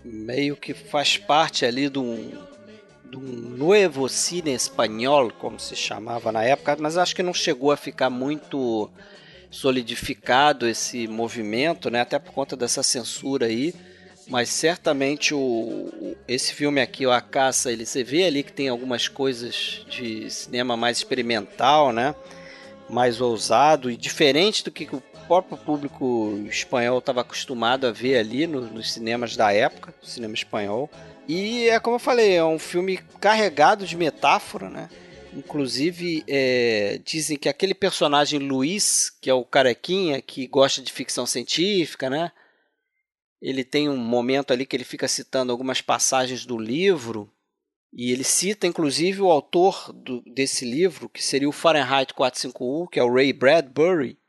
[0.04, 2.32] meio que faz parte ali de um,
[3.10, 7.72] de um novo cine espanhol, como se chamava na época, mas acho que não chegou
[7.72, 8.90] a ficar muito
[9.52, 12.02] solidificado esse movimento, né?
[12.02, 13.76] Até por conta dessa censura aí.
[14.28, 18.70] Mas certamente o, esse filme aqui, o A Caça, ele você vê ali que tem
[18.70, 22.16] algumas coisas de cinema mais experimental, né?
[22.90, 28.46] Mais ousado e diferente do que o próprio público espanhol estava acostumado a ver ali
[28.46, 30.92] no, nos cinemas da época, cinema espanhol.
[31.26, 34.90] E é como eu falei, é um filme carregado de metáfora, né?
[35.34, 41.26] Inclusive, é, dizem que aquele personagem Luiz, que é o carequinha, que gosta de ficção
[41.26, 42.34] científica, né?
[43.42, 47.32] Ele tem um momento ali que ele fica citando algumas passagens do livro
[47.94, 53.00] E ele cita, inclusive, o autor do, desse livro, que seria o Fahrenheit 451, que
[53.00, 54.21] é o Ray Bradbury.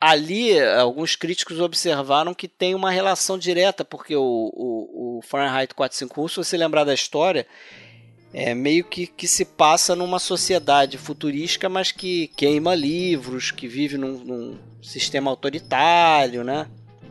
[0.00, 6.28] Ali, alguns críticos observaram que tem uma relação direta, porque o, o, o Fahrenheit 451,
[6.28, 7.46] se você lembrar da história,
[8.32, 13.98] é meio que, que se passa numa sociedade futurística, mas que queima livros, que vive
[13.98, 16.66] num, num sistema autoritário, né?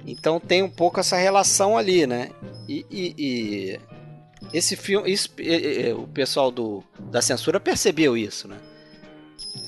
[0.07, 2.31] Então tem um pouco essa relação ali, né?
[2.67, 3.79] E, e, e
[4.53, 5.29] esse filme, isso,
[5.97, 8.57] o pessoal do, da censura percebeu isso, né?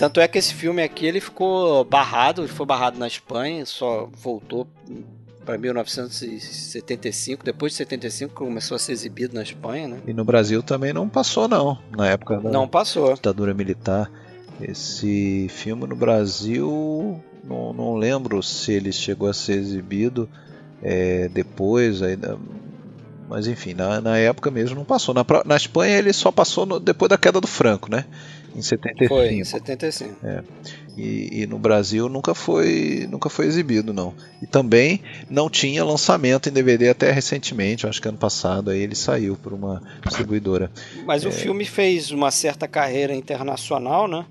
[0.02, 4.10] Tanto é que esse filme aqui ele ficou barrado, ele foi barrado na Espanha, só
[4.12, 4.68] voltou
[5.46, 10.00] para 1975, depois de 75 começou a ser exibido na Espanha, né?
[10.08, 13.14] E no Brasil também não passou não, na época da não passou.
[13.14, 14.12] ditadura militar.
[14.60, 20.28] Esse filme no Brasil, não, não lembro se ele chegou a ser exibido
[20.82, 22.40] é, depois, ainda,
[23.30, 25.14] mas enfim, na, na época mesmo não passou.
[25.14, 28.06] Na, na Espanha ele só passou no, depois da queda do Franco, né?
[28.56, 29.08] Em 75.
[29.08, 30.16] Foi, em 75.
[30.26, 30.44] É.
[30.98, 34.14] E, e, no Brasil nunca foi, nunca foi exibido, não.
[34.42, 38.96] E também não tinha lançamento em DVD até recentemente, acho que ano passado, aí ele
[38.96, 40.70] saiu por uma distribuidora.
[41.06, 41.30] Mas é...
[41.30, 44.26] o filme fez uma certa carreira internacional, né?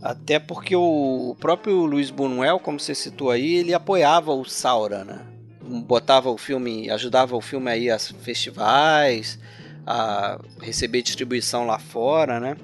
[0.00, 5.20] Até porque o próprio Luiz Buñuel, como você citou aí, ele apoiava o Saura, né?
[5.60, 9.38] Botava o filme, ajudava o filme aí a festivais,
[9.86, 12.56] a receber distribuição lá fora, né?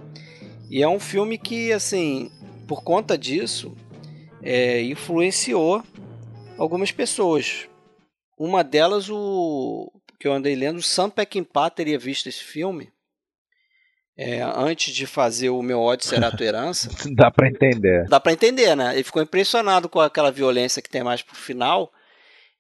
[0.75, 2.33] E é um filme que, assim,
[2.67, 3.77] por conta disso,
[4.43, 5.85] é, influenciou
[6.59, 7.69] algumas pessoas.
[8.37, 12.93] Uma delas, o que eu andei lendo, o Sam Peckinpah teria visto esse filme
[14.19, 16.91] é, antes de fazer o meu ódio será tua herança.
[17.15, 18.09] Dá para entender.
[18.09, 18.95] Dá para entender, né?
[18.95, 21.93] Ele ficou impressionado com aquela violência que tem mais pro final.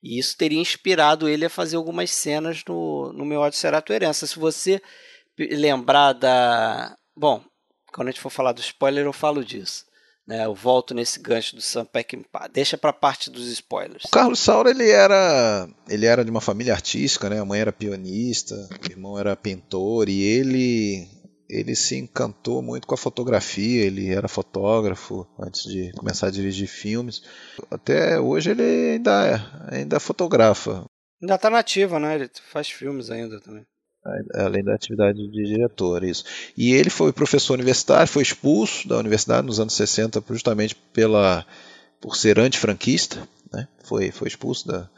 [0.01, 3.97] E isso teria inspirado ele a fazer algumas cenas no, no meu ódio será tua
[3.97, 4.25] herança.
[4.25, 4.81] Se você
[5.37, 6.97] lembrar da.
[7.17, 7.43] Bom,
[7.95, 9.86] quando a gente for falar do spoiler, eu falo disso.
[10.26, 12.49] Né, eu volto nesse gancho do Sam Peckinpah.
[12.49, 14.05] Deixa para parte dos spoilers.
[14.05, 17.38] O Carlos Saura ele era ele era de uma família artística, né?
[17.38, 21.07] A mãe era pianista, o irmão era pintor e ele
[21.47, 23.84] ele se encantou muito com a fotografia.
[23.84, 27.22] Ele era fotógrafo antes de começar a dirigir filmes.
[27.70, 30.86] Até hoje ele ainda ainda fotografa.
[31.20, 32.14] Ainda está nativa, né?
[32.14, 33.66] Ele faz filmes ainda também
[34.34, 36.24] além da atividade de diretor, isso.
[36.57, 41.44] E ele foi professor universitário, foi expulso da universidade nos anos 60 justamente pela
[42.00, 43.66] por ser antifranquista, né?
[43.84, 44.88] Foi foi expulso da,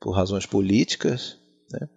[0.00, 1.36] por razões políticas,
[1.72, 1.88] né?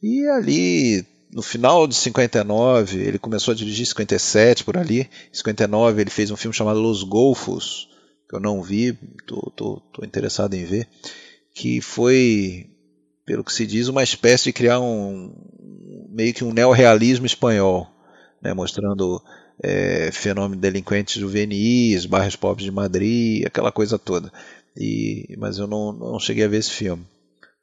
[0.00, 5.00] E ali no final de 59, ele começou a dirigir 57 por ali.
[5.00, 7.88] Em 59 ele fez um filme chamado Los Golfos,
[8.28, 8.96] que eu não vi,
[9.26, 10.88] tô interessado em ver,
[11.52, 12.70] que foi
[13.26, 15.34] pelo que se diz, uma espécie de criar um
[16.16, 17.86] meio que um neorrealismo espanhol,
[18.42, 19.22] né, mostrando
[19.62, 24.32] é, fenômeno de delinquentes juvenis, bairros pobres de Madrid, aquela coisa toda.
[24.74, 27.06] E, mas eu não, não cheguei a ver esse filme.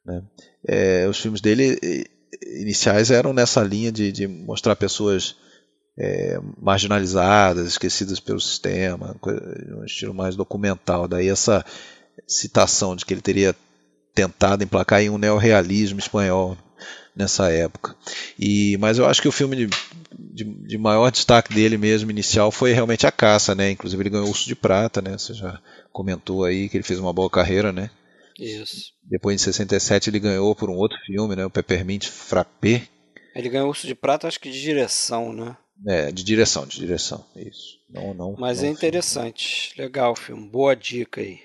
[0.06, 0.22] Né.
[0.66, 2.06] É, os filmes dele
[2.60, 5.34] iniciais eram nessa linha de, de mostrar pessoas
[5.98, 9.16] é, marginalizadas, esquecidas pelo sistema,
[9.76, 11.08] um estilo mais documental.
[11.08, 11.64] Daí essa
[12.28, 13.54] citação de que ele teria
[14.14, 16.56] tentado emplacar em um neorrealismo espanhol
[17.14, 17.94] nessa época.
[18.38, 19.68] E, mas eu acho que o filme de,
[20.12, 23.70] de, de, maior destaque dele mesmo, inicial, foi realmente A Caça, né?
[23.70, 25.16] Inclusive ele ganhou o Urso de Prata, né?
[25.16, 25.60] Você já
[25.92, 27.90] comentou aí que ele fez uma boa carreira, né?
[28.38, 28.92] Isso.
[29.02, 31.46] Depois, em 67, ele ganhou por um outro filme, né?
[31.46, 32.88] O Peppermint Frappé.
[33.34, 35.56] Ele ganhou o Urso de Prata, acho que de direção, né?
[35.86, 37.78] É, de direção, de direção, isso.
[37.90, 39.82] Não, não, Mas não é interessante, filme.
[39.82, 41.40] legal o filme, boa dica aí.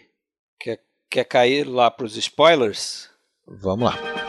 [0.60, 3.10] Quer, quer cair lá para os spoilers?
[3.48, 4.29] Vamos lá.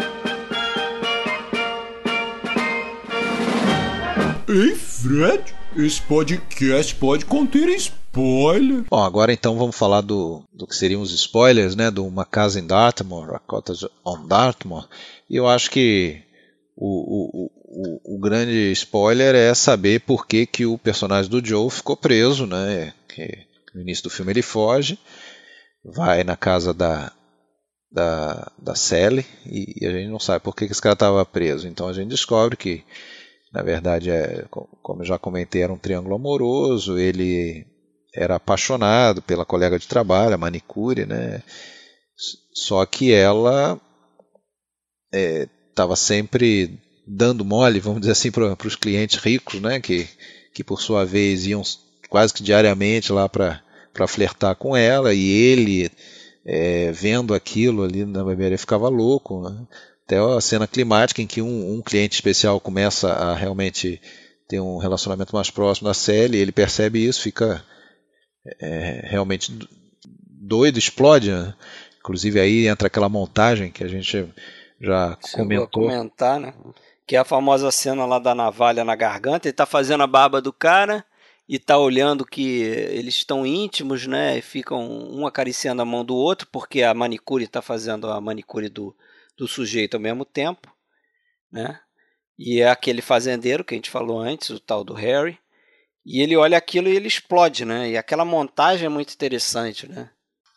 [4.53, 8.82] Ei, Fred, esse podcast pode conter spoiler.
[8.90, 11.88] Bom, agora então vamos falar do, do que seriam os spoilers, né?
[11.88, 14.88] Do Uma Casa em Dartmoor, a Cottage on Dartmoor.
[15.28, 16.20] E eu acho que
[16.76, 21.70] o, o, o, o, grande spoiler é saber por que, que o personagem do Joe
[21.70, 22.92] ficou preso, né?
[23.09, 24.98] Que no início do filme ele foge,
[25.84, 27.12] vai na casa da,
[27.88, 31.24] da, da Sally e, e a gente não sabe por que, que esse cara estava
[31.24, 31.68] preso.
[31.68, 32.82] Então a gente descobre que
[33.53, 34.44] na verdade, é,
[34.82, 36.98] como eu já comentei, era um triângulo amoroso.
[36.98, 37.66] Ele
[38.14, 41.42] era apaixonado pela colega de trabalho, a manicure, né?
[42.55, 43.80] Só que ela
[45.12, 49.80] estava é, sempre dando mole, vamos dizer assim, para os clientes ricos, né?
[49.80, 50.09] Que,
[50.55, 51.62] que por sua vez iam
[52.09, 53.62] quase que diariamente lá para
[54.07, 55.90] flertar com ela e ele
[56.44, 59.48] é, vendo aquilo ali na barbearia ficava louco.
[59.48, 59.66] Né?
[60.11, 64.00] Até a cena climática em que um, um cliente especial começa a realmente
[64.48, 67.64] ter um relacionamento mais próximo da Sally, ele percebe isso, fica
[68.61, 69.56] é, realmente
[70.04, 71.30] doido, explode.
[71.30, 71.54] Né?
[72.00, 74.28] Inclusive aí entra aquela montagem que a gente
[74.80, 75.84] já Chegou comentou.
[75.84, 76.52] Comentar, né?
[77.06, 80.40] Que é a famosa cena lá da navalha na garganta, ele tá fazendo a barba
[80.40, 81.04] do cara
[81.48, 84.38] e tá olhando que eles estão íntimos, né?
[84.38, 88.68] E ficam um acariciando a mão do outro, porque a manicure está fazendo a manicure
[88.68, 88.94] do,
[89.41, 90.70] do sujeito ao mesmo tempo,
[91.51, 91.80] né?
[92.38, 95.38] E é aquele fazendeiro que a gente falou antes, o tal do Harry.
[96.05, 97.91] E ele olha aquilo e ele explode, né?
[97.91, 100.11] E aquela montagem é muito interessante, né?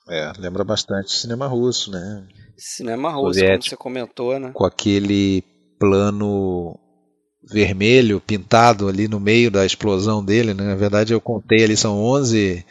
[0.10, 2.28] É, lembra bastante cinema russo, né?
[2.58, 4.52] Cinema russo, como você comentou, né?
[4.54, 5.44] Com aquele
[5.80, 6.78] plano
[7.42, 10.64] vermelho pintado ali no meio da explosão dele, né?
[10.64, 12.66] Na verdade eu contei ali são 11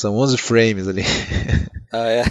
[0.00, 1.02] são 11 frames ali.
[1.92, 2.22] Ah, é.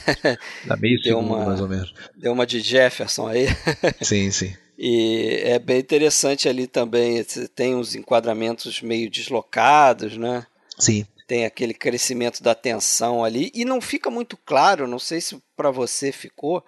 [0.66, 1.94] Dá meio deu segundo, uma, mais ou menos.
[2.16, 3.48] Deu uma de Jefferson aí.
[4.02, 4.56] Sim, sim.
[4.78, 7.22] E é bem interessante ali também,
[7.54, 10.46] tem uns enquadramentos meio deslocados, né?
[10.78, 11.06] Sim.
[11.28, 15.72] Tem aquele crescimento da tensão ali e não fica muito claro, não sei se para
[15.72, 16.64] você ficou.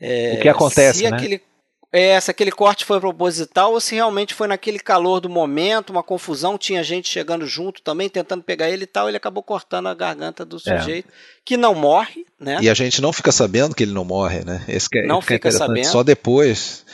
[0.00, 1.16] É, o que acontece, se né?
[1.16, 1.42] Aquele,
[1.90, 6.02] é, se aquele corte foi proposital ou se realmente foi naquele calor do momento, uma
[6.02, 9.94] confusão, tinha gente chegando junto também, tentando pegar ele e tal, ele acabou cortando a
[9.94, 10.58] garganta do é.
[10.58, 11.12] sujeito, é.
[11.46, 12.58] que não morre, né?
[12.60, 14.62] E a gente não fica sabendo que ele não morre, né?
[14.68, 15.86] Esse que é, não fica sabendo.
[15.86, 16.84] Só depois.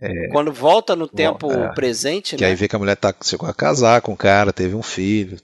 [0.00, 2.48] É, Quando volta no tempo é, presente, que né?
[2.48, 5.38] aí vê que a mulher tá, chegou a casar com o cara, teve um filho.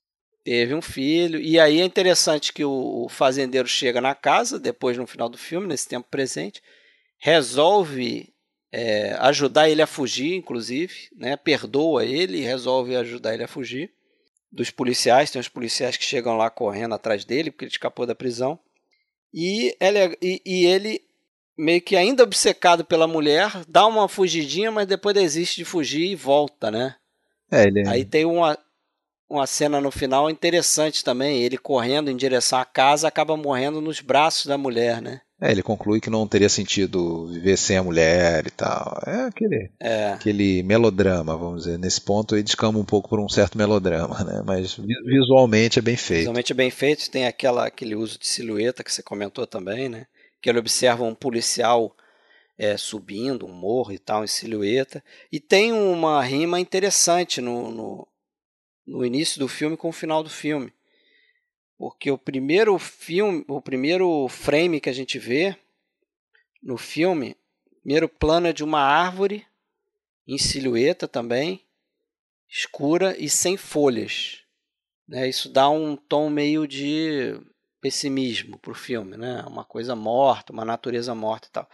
[0.44, 1.40] Teve um filho.
[1.40, 5.66] E aí é interessante que o fazendeiro chega na casa, depois no final do filme,
[5.66, 6.60] nesse tempo presente,
[7.18, 8.31] resolve
[8.72, 11.36] é, ajudar ele a fugir, inclusive, né?
[11.36, 13.92] perdoa ele e resolve ajudar ele a fugir
[14.50, 15.30] dos policiais.
[15.30, 18.58] Tem os policiais que chegam lá correndo atrás dele porque ele escapou da prisão.
[19.32, 21.02] E ele, e, e ele
[21.56, 26.16] meio que ainda obcecado pela mulher, dá uma fugidinha, mas depois desiste de fugir e
[26.16, 26.96] volta, né?
[27.50, 27.86] É, ele...
[27.86, 28.58] Aí tem uma,
[29.28, 34.00] uma cena no final interessante também, ele correndo em direção à casa, acaba morrendo nos
[34.00, 35.20] braços da mulher, né?
[35.42, 39.02] É, ele conclui que não teria sentido viver sem a mulher e tal.
[39.04, 40.12] É aquele, é.
[40.12, 41.76] aquele melodrama, vamos dizer.
[41.80, 44.40] Nesse ponto ele descamba um pouco por um certo melodrama, né?
[44.46, 46.20] Mas visualmente é bem feito.
[46.20, 47.10] Visualmente é bem feito.
[47.10, 50.06] Tem aquela, aquele uso de silhueta que você comentou também, né?
[50.40, 51.92] Que ele observa um policial
[52.56, 55.02] é, subindo um morro e tal em silhueta.
[55.32, 58.08] E tem uma rima interessante no, no,
[58.86, 60.72] no início do filme com o final do filme
[61.82, 65.56] porque o primeiro filme, o primeiro frame que a gente vê
[66.62, 67.36] no filme,
[67.80, 69.44] primeiro plano é de uma árvore
[70.24, 71.60] em silhueta também,
[72.48, 74.42] escura e sem folhas.
[75.08, 75.28] Né?
[75.28, 77.36] Isso dá um tom meio de
[77.80, 79.42] pessimismo para o filme, né?
[79.48, 81.68] uma coisa morta, uma natureza morta e tal.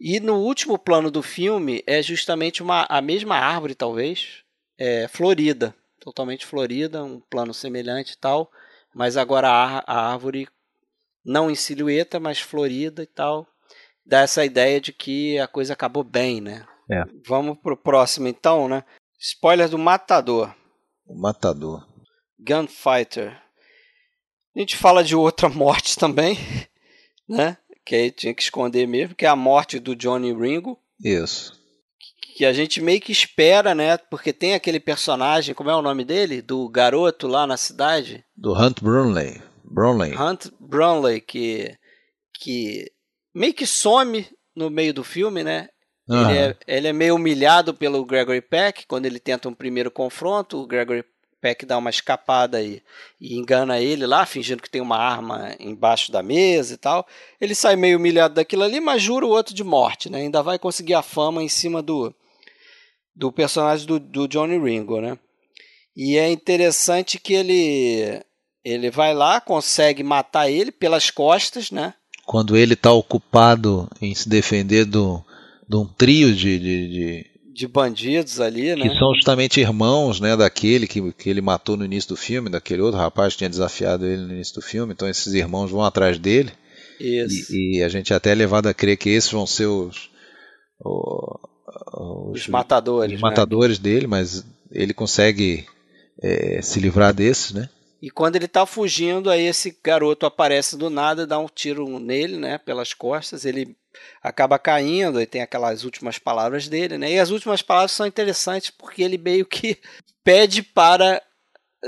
[0.00, 4.44] E no último plano do filme é justamente uma, a mesma árvore, talvez,
[4.78, 8.50] é, florida, totalmente florida, um plano semelhante e tal,
[8.94, 10.48] mas agora a, a árvore
[11.24, 13.46] não em silhueta, mas florida e tal,
[14.04, 16.66] dá essa ideia de que a coisa acabou bem, né?
[16.90, 17.04] É.
[17.26, 18.84] Vamos pro próximo então, né?
[19.18, 20.54] Spoiler do Matador.
[21.06, 21.86] O Matador.
[22.38, 23.40] Gunfighter.
[24.56, 26.36] A gente fala de outra morte também,
[27.28, 27.56] né?
[27.84, 30.78] Que aí tinha que esconder mesmo, que é a morte do Johnny Ringo.
[31.02, 31.59] Isso
[32.40, 33.98] que a gente meio que espera, né?
[33.98, 36.40] Porque tem aquele personagem, como é o nome dele?
[36.40, 38.24] Do garoto lá na cidade?
[38.34, 39.42] Do Hunt Brunley.
[39.62, 40.16] Brunley.
[40.16, 41.76] Hunt Brunley, que,
[42.32, 42.90] que
[43.34, 44.26] meio que some
[44.56, 45.68] no meio do filme, né?
[46.08, 46.30] Uhum.
[46.30, 50.62] Ele, é, ele é meio humilhado pelo Gregory Peck quando ele tenta um primeiro confronto.
[50.62, 51.04] O Gregory
[51.42, 52.82] Peck dá uma escapada aí
[53.20, 57.06] e engana ele lá, fingindo que tem uma arma embaixo da mesa e tal.
[57.38, 60.20] Ele sai meio humilhado daquilo ali, mas jura o outro de morte, né?
[60.20, 62.14] Ainda vai conseguir a fama em cima do,
[63.14, 65.18] do personagem do, do Johnny Ringo, né?
[65.96, 68.22] E é interessante que ele
[68.64, 71.94] ele vai lá, consegue matar ele pelas costas, né?
[72.26, 75.24] Quando ele está ocupado em se defender do,
[75.68, 78.88] de um trio de, de, de, de bandidos ali, né?
[78.88, 82.82] Que são justamente irmãos, né, daquele que, que ele matou no início do filme, daquele
[82.82, 84.92] outro rapaz que tinha desafiado ele no início do filme.
[84.92, 86.52] Então esses irmãos vão atrás dele.
[87.00, 87.52] Isso.
[87.52, 90.10] E, e a gente é até é levado a crer que esses vão ser os,
[91.92, 93.82] os, os matadores, os matadores né?
[93.82, 95.66] dele, mas ele consegue
[96.22, 97.68] é, se livrar desses, né?
[98.02, 102.38] E quando ele está fugindo, aí esse garoto aparece do nada, dá um tiro nele,
[102.38, 103.44] né, pelas costas.
[103.44, 103.76] Ele
[104.22, 107.12] acaba caindo e tem aquelas últimas palavras dele, né?
[107.12, 109.78] E as últimas palavras são interessantes porque ele meio que
[110.24, 111.22] pede para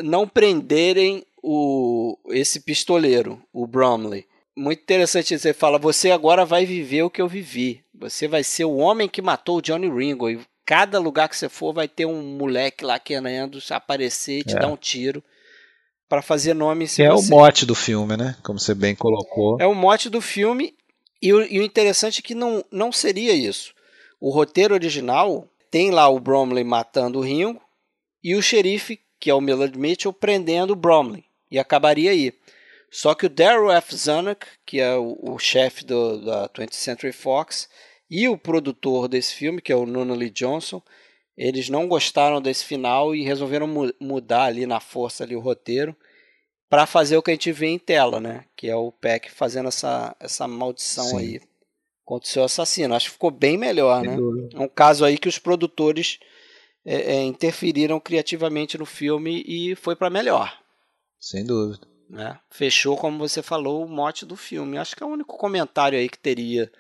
[0.03, 4.27] não prenderem o esse pistoleiro, o Bromley.
[4.57, 5.35] Muito interessante.
[5.35, 7.83] Ele fala: Você agora vai viver o que eu vivi.
[7.95, 10.29] Você vai ser o homem que matou o Johnny Ringo.
[10.31, 14.57] E cada lugar que você for vai ter um moleque lá querendo aparecer e te
[14.57, 14.61] É.
[14.61, 15.23] dar um tiro
[16.09, 17.31] para fazer nome em Que é o você.
[17.31, 18.37] mote do filme, né?
[18.43, 19.57] Como você bem colocou.
[19.61, 20.75] É o mote do filme
[21.21, 23.73] e o, e o interessante é que não, não seria isso.
[24.21, 27.61] O roteiro original tem lá o Bromley matando o Ringo
[28.23, 31.25] e o xerife, que é o Millard Mitchell, prendendo o Bromley.
[31.51, 32.33] E acabaria aí.
[32.93, 33.97] Só que o Darryl F.
[33.97, 37.67] Zanuck, que é o, o chefe do- da 20th Century Fox,
[38.11, 40.83] e o produtor desse filme, que é o Nuno Lee Johnson,
[41.35, 45.97] eles não gostaram desse final e resolveram mu- mudar ali na força ali o roteiro
[46.69, 48.45] para fazer o que a gente vê em tela, né?
[48.55, 51.19] Que é o Peck fazendo essa, essa maldição Sim.
[51.19, 51.41] aí
[52.05, 52.95] contra o seu assassino.
[52.95, 54.17] Acho que ficou bem melhor, né?
[54.53, 56.19] É um caso aí que os produtores
[56.85, 60.53] é, é, interferiram criativamente no filme e foi para melhor.
[61.19, 61.87] Sem dúvida.
[62.13, 62.39] Né?
[62.51, 64.77] Fechou, como você falou, o mote do filme.
[64.77, 66.71] Acho que é o único comentário aí que teria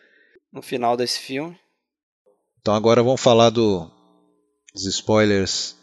[0.52, 1.58] no final desse filme.
[2.60, 3.90] Então agora vamos falar do,
[4.74, 5.74] dos spoilers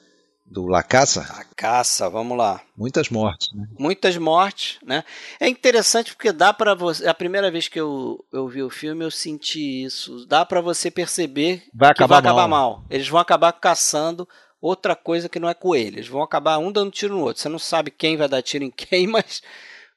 [0.46, 1.22] do La Caça.
[1.22, 2.62] A caça, vamos lá.
[2.78, 3.68] Muitas mortes, né?
[3.78, 5.04] Muitas mortes, né?
[5.40, 7.08] É interessante porque dá para você.
[7.08, 10.28] A primeira vez que eu, eu vi o filme, eu senti isso.
[10.28, 12.76] Dá para você perceber Vai que acabar vai acabar mal.
[12.78, 12.86] mal.
[12.88, 14.30] Eles vão acabar caçando
[14.62, 15.96] outra coisa que não é coelho.
[15.98, 17.42] Eles vão acabar um dando tiro no outro.
[17.42, 19.42] Você não sabe quem vai dar tiro em quem, mas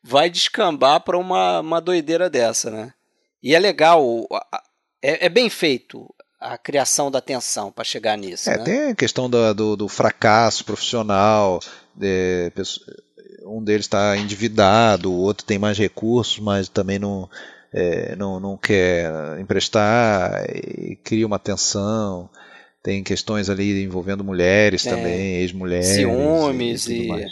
[0.02, 2.92] vai descambar para uma, uma doideira dessa, né?
[3.42, 4.04] E é legal,
[5.02, 8.64] é, é bem feito a criação da tensão para chegar nisso, É, né?
[8.64, 11.60] tem a questão da- do, do fracasso profissional,
[11.94, 12.52] de,
[13.44, 17.28] um deles está endividado, o outro tem mais recursos, mas também não,
[17.72, 22.28] é, não, não quer emprestar, e cria uma tensão.
[22.82, 24.92] Tem questões ali envolvendo mulheres Tem.
[24.92, 25.86] também, ex-mulheres.
[25.86, 27.30] Ciúmes e- mais.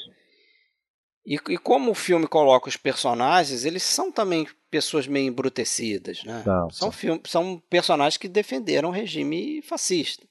[1.27, 6.43] E, e como o filme coloca os personagens, eles são também pessoas meio embrutecidas, né?
[6.45, 6.93] São, são, são.
[6.93, 10.27] filme- são personagens que defenderam o regime fascista.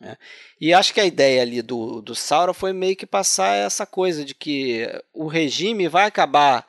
[0.00, 0.16] né?
[0.60, 4.24] E acho que a ideia ali do, do Saura foi meio que passar essa coisa
[4.24, 6.66] de que o regime vai acabar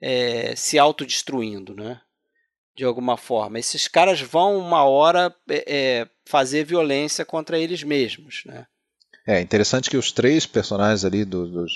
[0.00, 2.00] é, se autodestruindo, né?
[2.76, 3.58] De alguma forma.
[3.58, 8.66] Esses caras vão, uma hora, é, é, fazer violência contra eles mesmos, né?
[9.26, 11.72] É interessante que os três personagens ali do- dos,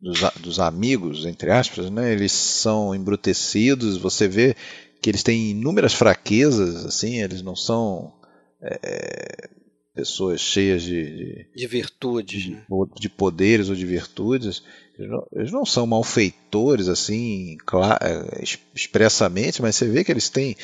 [0.00, 3.96] dos, dos amigos, entre aspas, né, eles são embrutecidos.
[3.96, 4.54] Você vê
[5.00, 8.12] que eles têm inúmeras fraquezas, assim, eles não são
[8.60, 9.48] é,
[9.94, 12.64] pessoas cheias de, de, De virtudes, né?
[12.68, 14.62] ou de poderes ou de virtudes.
[14.98, 17.56] Eles não, eles não são malfeitores, assim,
[18.00, 20.56] é, es- expressamente, mas você vê que eles têm.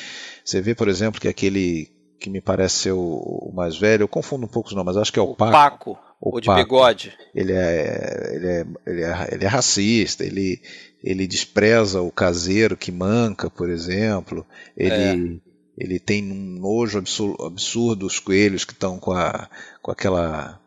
[0.43, 1.89] Você vê, por exemplo, que aquele
[2.19, 5.19] que me parece ser o, mais velho, eu confundo um pouco os nomes, acho que
[5.19, 5.51] é o, O Paco.
[5.51, 6.63] Paco, o o de Paco.
[6.63, 7.13] bigode.
[7.35, 10.61] Ele é, ele é, ele é, ele é racista, ele,
[11.03, 14.45] ele despreza o caseiro que manca, por exemplo.
[14.77, 15.41] Ele,
[15.77, 19.49] ele tem um nojo absur- absurdo os coelhos que estão com, a,
[19.81, 20.59] com aquela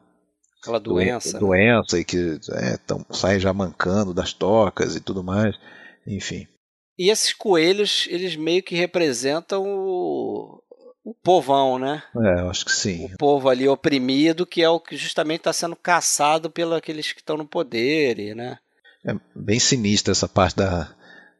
[0.67, 1.35] Aquela doença.
[1.35, 1.39] né?
[1.41, 5.57] doença e que é, tão, saem já mancando das tocas e tudo mais.
[6.07, 6.47] Enfim.
[6.99, 10.63] E esses coelhos, eles meio que representam o,
[11.05, 12.03] o povão, né?
[12.17, 13.07] É, eu acho que sim.
[13.13, 17.21] O povo ali oprimido, que é o que justamente está sendo caçado pelos aqueles que
[17.21, 18.59] estão no poder, e, né?
[19.05, 20.93] É bem sinistra essa parte da.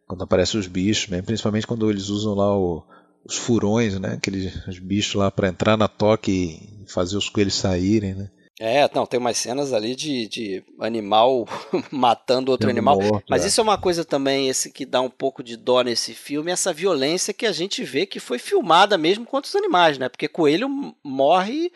[0.07, 2.85] Quando aparecem os bichos, principalmente quando eles usam lá o-
[3.25, 4.15] os furões, né?
[4.15, 8.31] Aqueles os bichos lá para entrar na toca e fazer os coelhos saírem, né?
[8.59, 11.47] É, não, tem umas cenas ali de, de animal
[11.91, 12.99] matando outro animal.
[12.99, 13.49] morto, Mas é.
[13.49, 16.73] isso é uma coisa também, esse que dá um pouco de dó nesse filme, essa
[16.73, 20.09] violência que a gente vê que foi filmada mesmo contra os animais, né?
[20.09, 20.69] Porque coelho
[21.05, 21.71] morre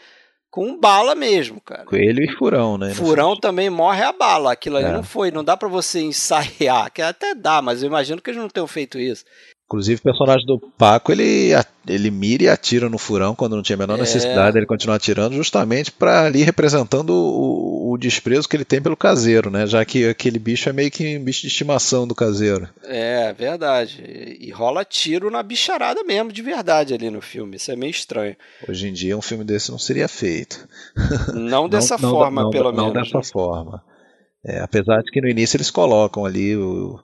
[0.51, 1.85] com bala mesmo, cara.
[1.85, 2.95] Coelho e furão, né?
[2.95, 4.53] Furão também morre a bala.
[4.53, 4.93] Aquilo ali É.
[4.93, 8.41] não foi, não dá pra você ensaiar, que até dá, mas eu imagino que eles
[8.41, 9.25] não tenham feito isso.
[9.71, 11.53] Inclusive o personagem do Paco, ele,
[11.87, 14.01] ele mira e atira no furão quando não tinha a menor É.
[14.01, 18.97] necessidade dele continuar atirando, justamente para ali representando o, o desprezo que ele tem pelo
[18.97, 19.69] caseiro, né?
[19.69, 22.69] Já que aquele bicho é meio que um bicho de estimação do caseiro.
[22.83, 24.03] É, verdade.
[24.41, 27.55] E rola tiro na bicharada mesmo, de verdade, ali no filme.
[27.57, 28.35] Isso é meio estranho.
[28.69, 30.67] Hoje em dia um filme desse não seria feito.
[31.33, 33.05] Não dessa Não- não- forma, não- pelo não menos.
[33.05, 33.25] dessa né?
[33.25, 33.85] forma.
[34.45, 36.99] É, apesar de que no início eles colocam ali o,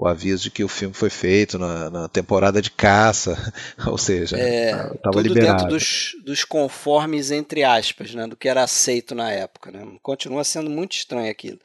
[0.00, 3.36] o aviso de que o filme foi feito na, na temporada de caça,
[3.86, 5.58] ou seja, É, estava Tudo liberado.
[5.58, 8.26] dentro dos, dos conformes, entre aspas, né?
[8.26, 9.86] Do que era aceito na época, né?
[10.02, 11.58] Continua sendo muito estranho aquilo.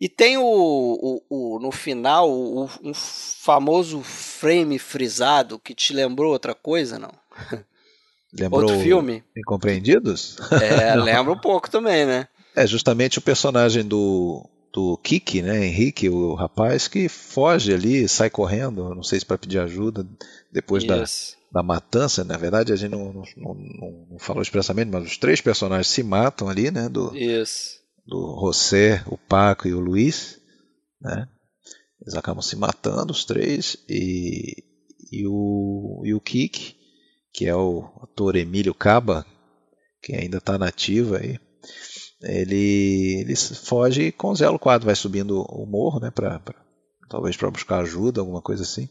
[0.00, 1.22] E tem o, o,
[1.56, 7.12] o- no final o, um famoso frame frisado que te lembrou outra coisa, não?
[8.38, 9.24] Lembrou Outro filme?
[9.36, 10.36] Incompreendidos?
[10.60, 12.28] É, lembra um pouco também, né?
[12.54, 18.30] É justamente o personagem do, do Kiki, né, Henrique, o rapaz que foge ali, sai
[18.30, 20.06] correndo, não sei se para pedir ajuda
[20.52, 21.04] depois da,
[21.52, 22.24] da matança.
[22.24, 26.02] Na verdade, a gente não, não, não, não, falou expressamente, mas os três personagens se
[26.02, 26.88] matam ali, né?
[26.88, 27.14] Do.
[28.06, 30.40] Do José, o Paco e o Luiz,
[31.00, 31.28] né?
[32.00, 34.64] Eles acabam se matando, os três, e,
[35.10, 36.76] e o, e o Kik,
[37.32, 39.26] que é o ator Emílio Caba,
[40.00, 41.38] que ainda está nativo aí,
[42.22, 46.54] ele, ele foge com o Zé Quadro, vai subindo o morro, né, pra, pra
[47.08, 48.88] talvez para buscar ajuda, alguma coisa assim.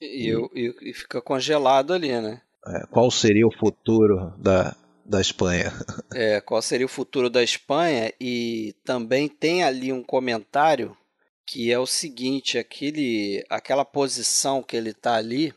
[0.00, 2.40] E, e, e fica congelado ali, né?
[2.66, 4.74] É, qual seria o futuro da,
[5.04, 5.72] da Espanha?
[6.14, 8.12] É, qual seria o futuro da Espanha?
[8.20, 10.96] E também tem ali um comentário
[11.44, 15.52] que é o seguinte, aquele, aquela posição que ele está ali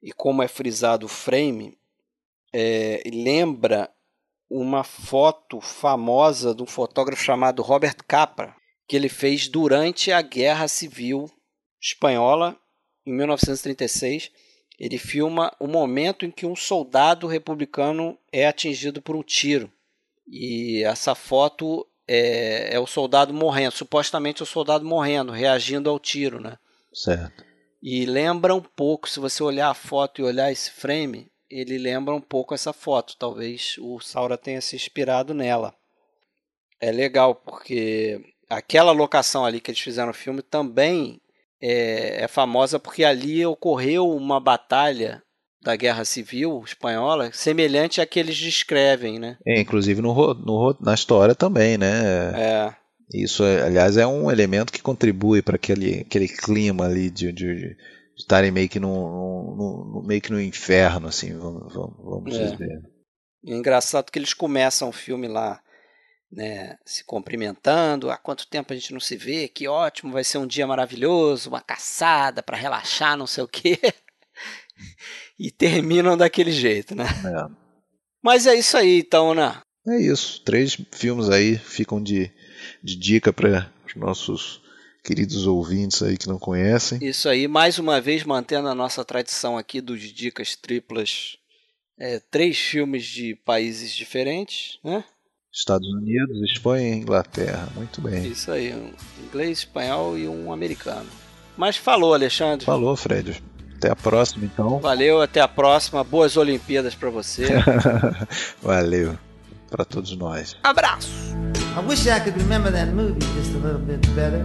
[0.00, 1.76] e como é frisado o frame,
[2.52, 3.90] é, lembra
[4.48, 8.54] uma foto famosa de um fotógrafo chamado Robert Capa,
[8.88, 11.30] que ele fez durante a Guerra Civil
[11.80, 12.56] Espanhola,
[13.04, 14.30] em 1936.
[14.78, 19.72] Ele filma o momento em que um soldado republicano é atingido por um tiro.
[20.28, 26.40] E essa foto é, é o soldado morrendo, supostamente o soldado morrendo, reagindo ao tiro,
[26.40, 26.58] né?
[26.92, 27.44] Certo.
[27.82, 32.14] E lembra um pouco, se você olhar a foto e olhar esse frame, ele lembra
[32.14, 33.16] um pouco essa foto.
[33.18, 35.74] Talvez o Saura tenha se inspirado nela.
[36.80, 41.20] É legal porque aquela locação ali que eles fizeram no filme também
[41.60, 45.22] é, é famosa porque ali ocorreu uma batalha
[45.62, 49.36] da Guerra Civil Espanhola semelhante à que eles descrevem, né?
[49.44, 52.32] É, inclusive no, no, na história também, né?
[52.34, 52.74] É.
[53.12, 57.76] Isso, aliás, é um elemento que contribui para aquele, aquele clima ali de, de, de
[58.16, 62.50] estarem meio que no, meio que no inferno, assim, vamos, vamos é.
[62.50, 62.82] dizer.
[63.46, 65.60] É engraçado que eles começam o filme lá
[66.32, 68.10] né, se cumprimentando.
[68.10, 69.48] Há quanto tempo a gente não se vê?
[69.48, 73.78] Que ótimo, vai ser um dia maravilhoso, uma caçada para relaxar, não sei o quê.
[75.38, 77.04] e terminam daquele jeito, né?
[77.04, 77.66] É.
[78.22, 79.60] Mas é isso aí, então, né?
[79.86, 80.42] É isso.
[80.42, 82.32] Três filmes aí ficam de,
[82.82, 84.65] de dica para os nossos
[85.06, 86.98] queridos ouvintes aí que não conhecem.
[87.00, 91.36] Isso aí, mais uma vez mantendo a nossa tradição aqui dos dicas triplas.
[91.96, 95.04] É, três filmes de países diferentes, né?
[95.50, 97.68] Estados Unidos, Espanha e Inglaterra.
[97.74, 98.26] Muito bem.
[98.26, 98.92] Isso aí, um
[99.24, 101.08] inglês, espanhol e um americano.
[101.56, 102.66] Mas falou, Alexandre.
[102.66, 103.42] Falou, Fred.
[103.76, 104.80] Até a próxima, então.
[104.80, 106.02] Valeu, até a próxima.
[106.04, 107.46] Boas Olimpíadas para você.
[108.60, 109.16] Valeu
[109.70, 110.56] para todos nós.
[110.62, 111.08] Abraço.
[111.76, 114.44] I wish I could remember that movie just a little bit better.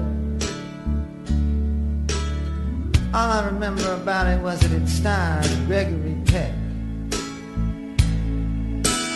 [3.14, 6.54] All I remember about it was that it starred Gregory Peck.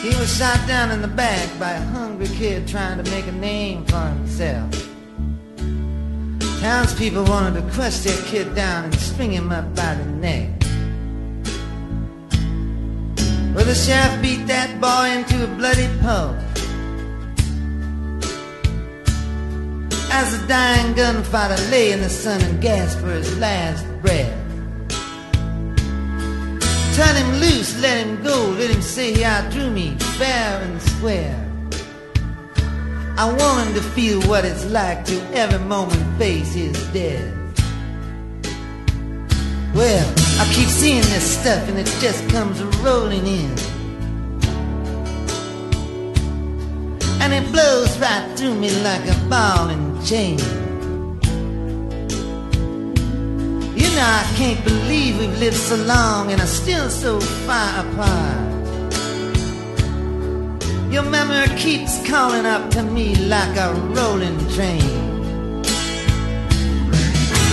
[0.04, 3.32] He was shot down in the back by a hungry kid trying to make a
[3.32, 4.70] name for himself.
[6.60, 10.50] Townspeople wanted to crush their kid down and string him up by the neck.
[13.56, 16.36] Well, the sheriff beat that boy into a bloody pulp.
[20.18, 24.34] As the dying gunfighter lay in the sun and gasped for his last breath.
[26.96, 31.36] Turn him loose, let him go, let him say he outdrew me fair and square.
[33.18, 37.34] I want him to feel what it's like to every moment face his death.
[39.76, 40.08] Well,
[40.40, 43.54] I keep seeing this stuff and it just comes rolling in.
[47.20, 50.38] And it blows right through me like a ball and You
[53.96, 58.54] know, I can't believe we've lived so long and are still so far apart.
[60.94, 64.84] Your memory keeps calling up to me like a rolling train.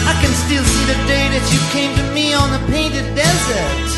[0.04, 3.88] I can still see the day that you came to me on the painted desert.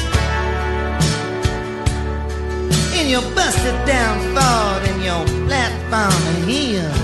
[3.01, 7.03] In your busted down Ford and your platform heels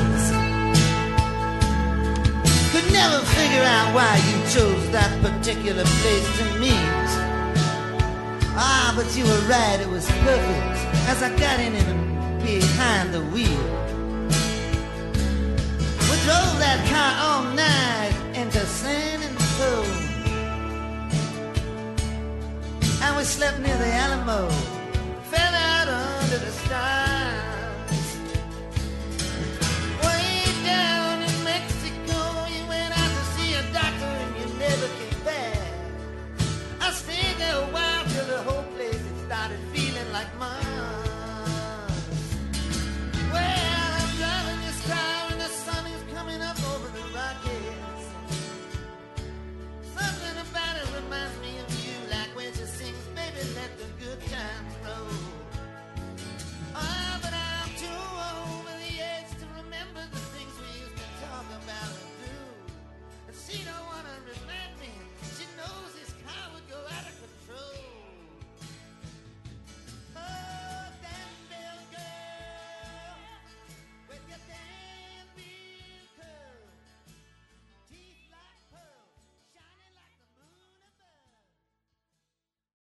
[2.93, 7.11] never figure out why you chose that particular place to meet.
[8.57, 10.77] Ah, but you were right, it was perfect
[11.09, 13.65] as I got in and behind the wheel.
[16.09, 20.11] We drove that car all night into San Antonio.
[23.03, 24.49] And we slept near the Alamo,
[25.31, 27.10] fell out under the stars.
[64.31, 65.10] does that mean?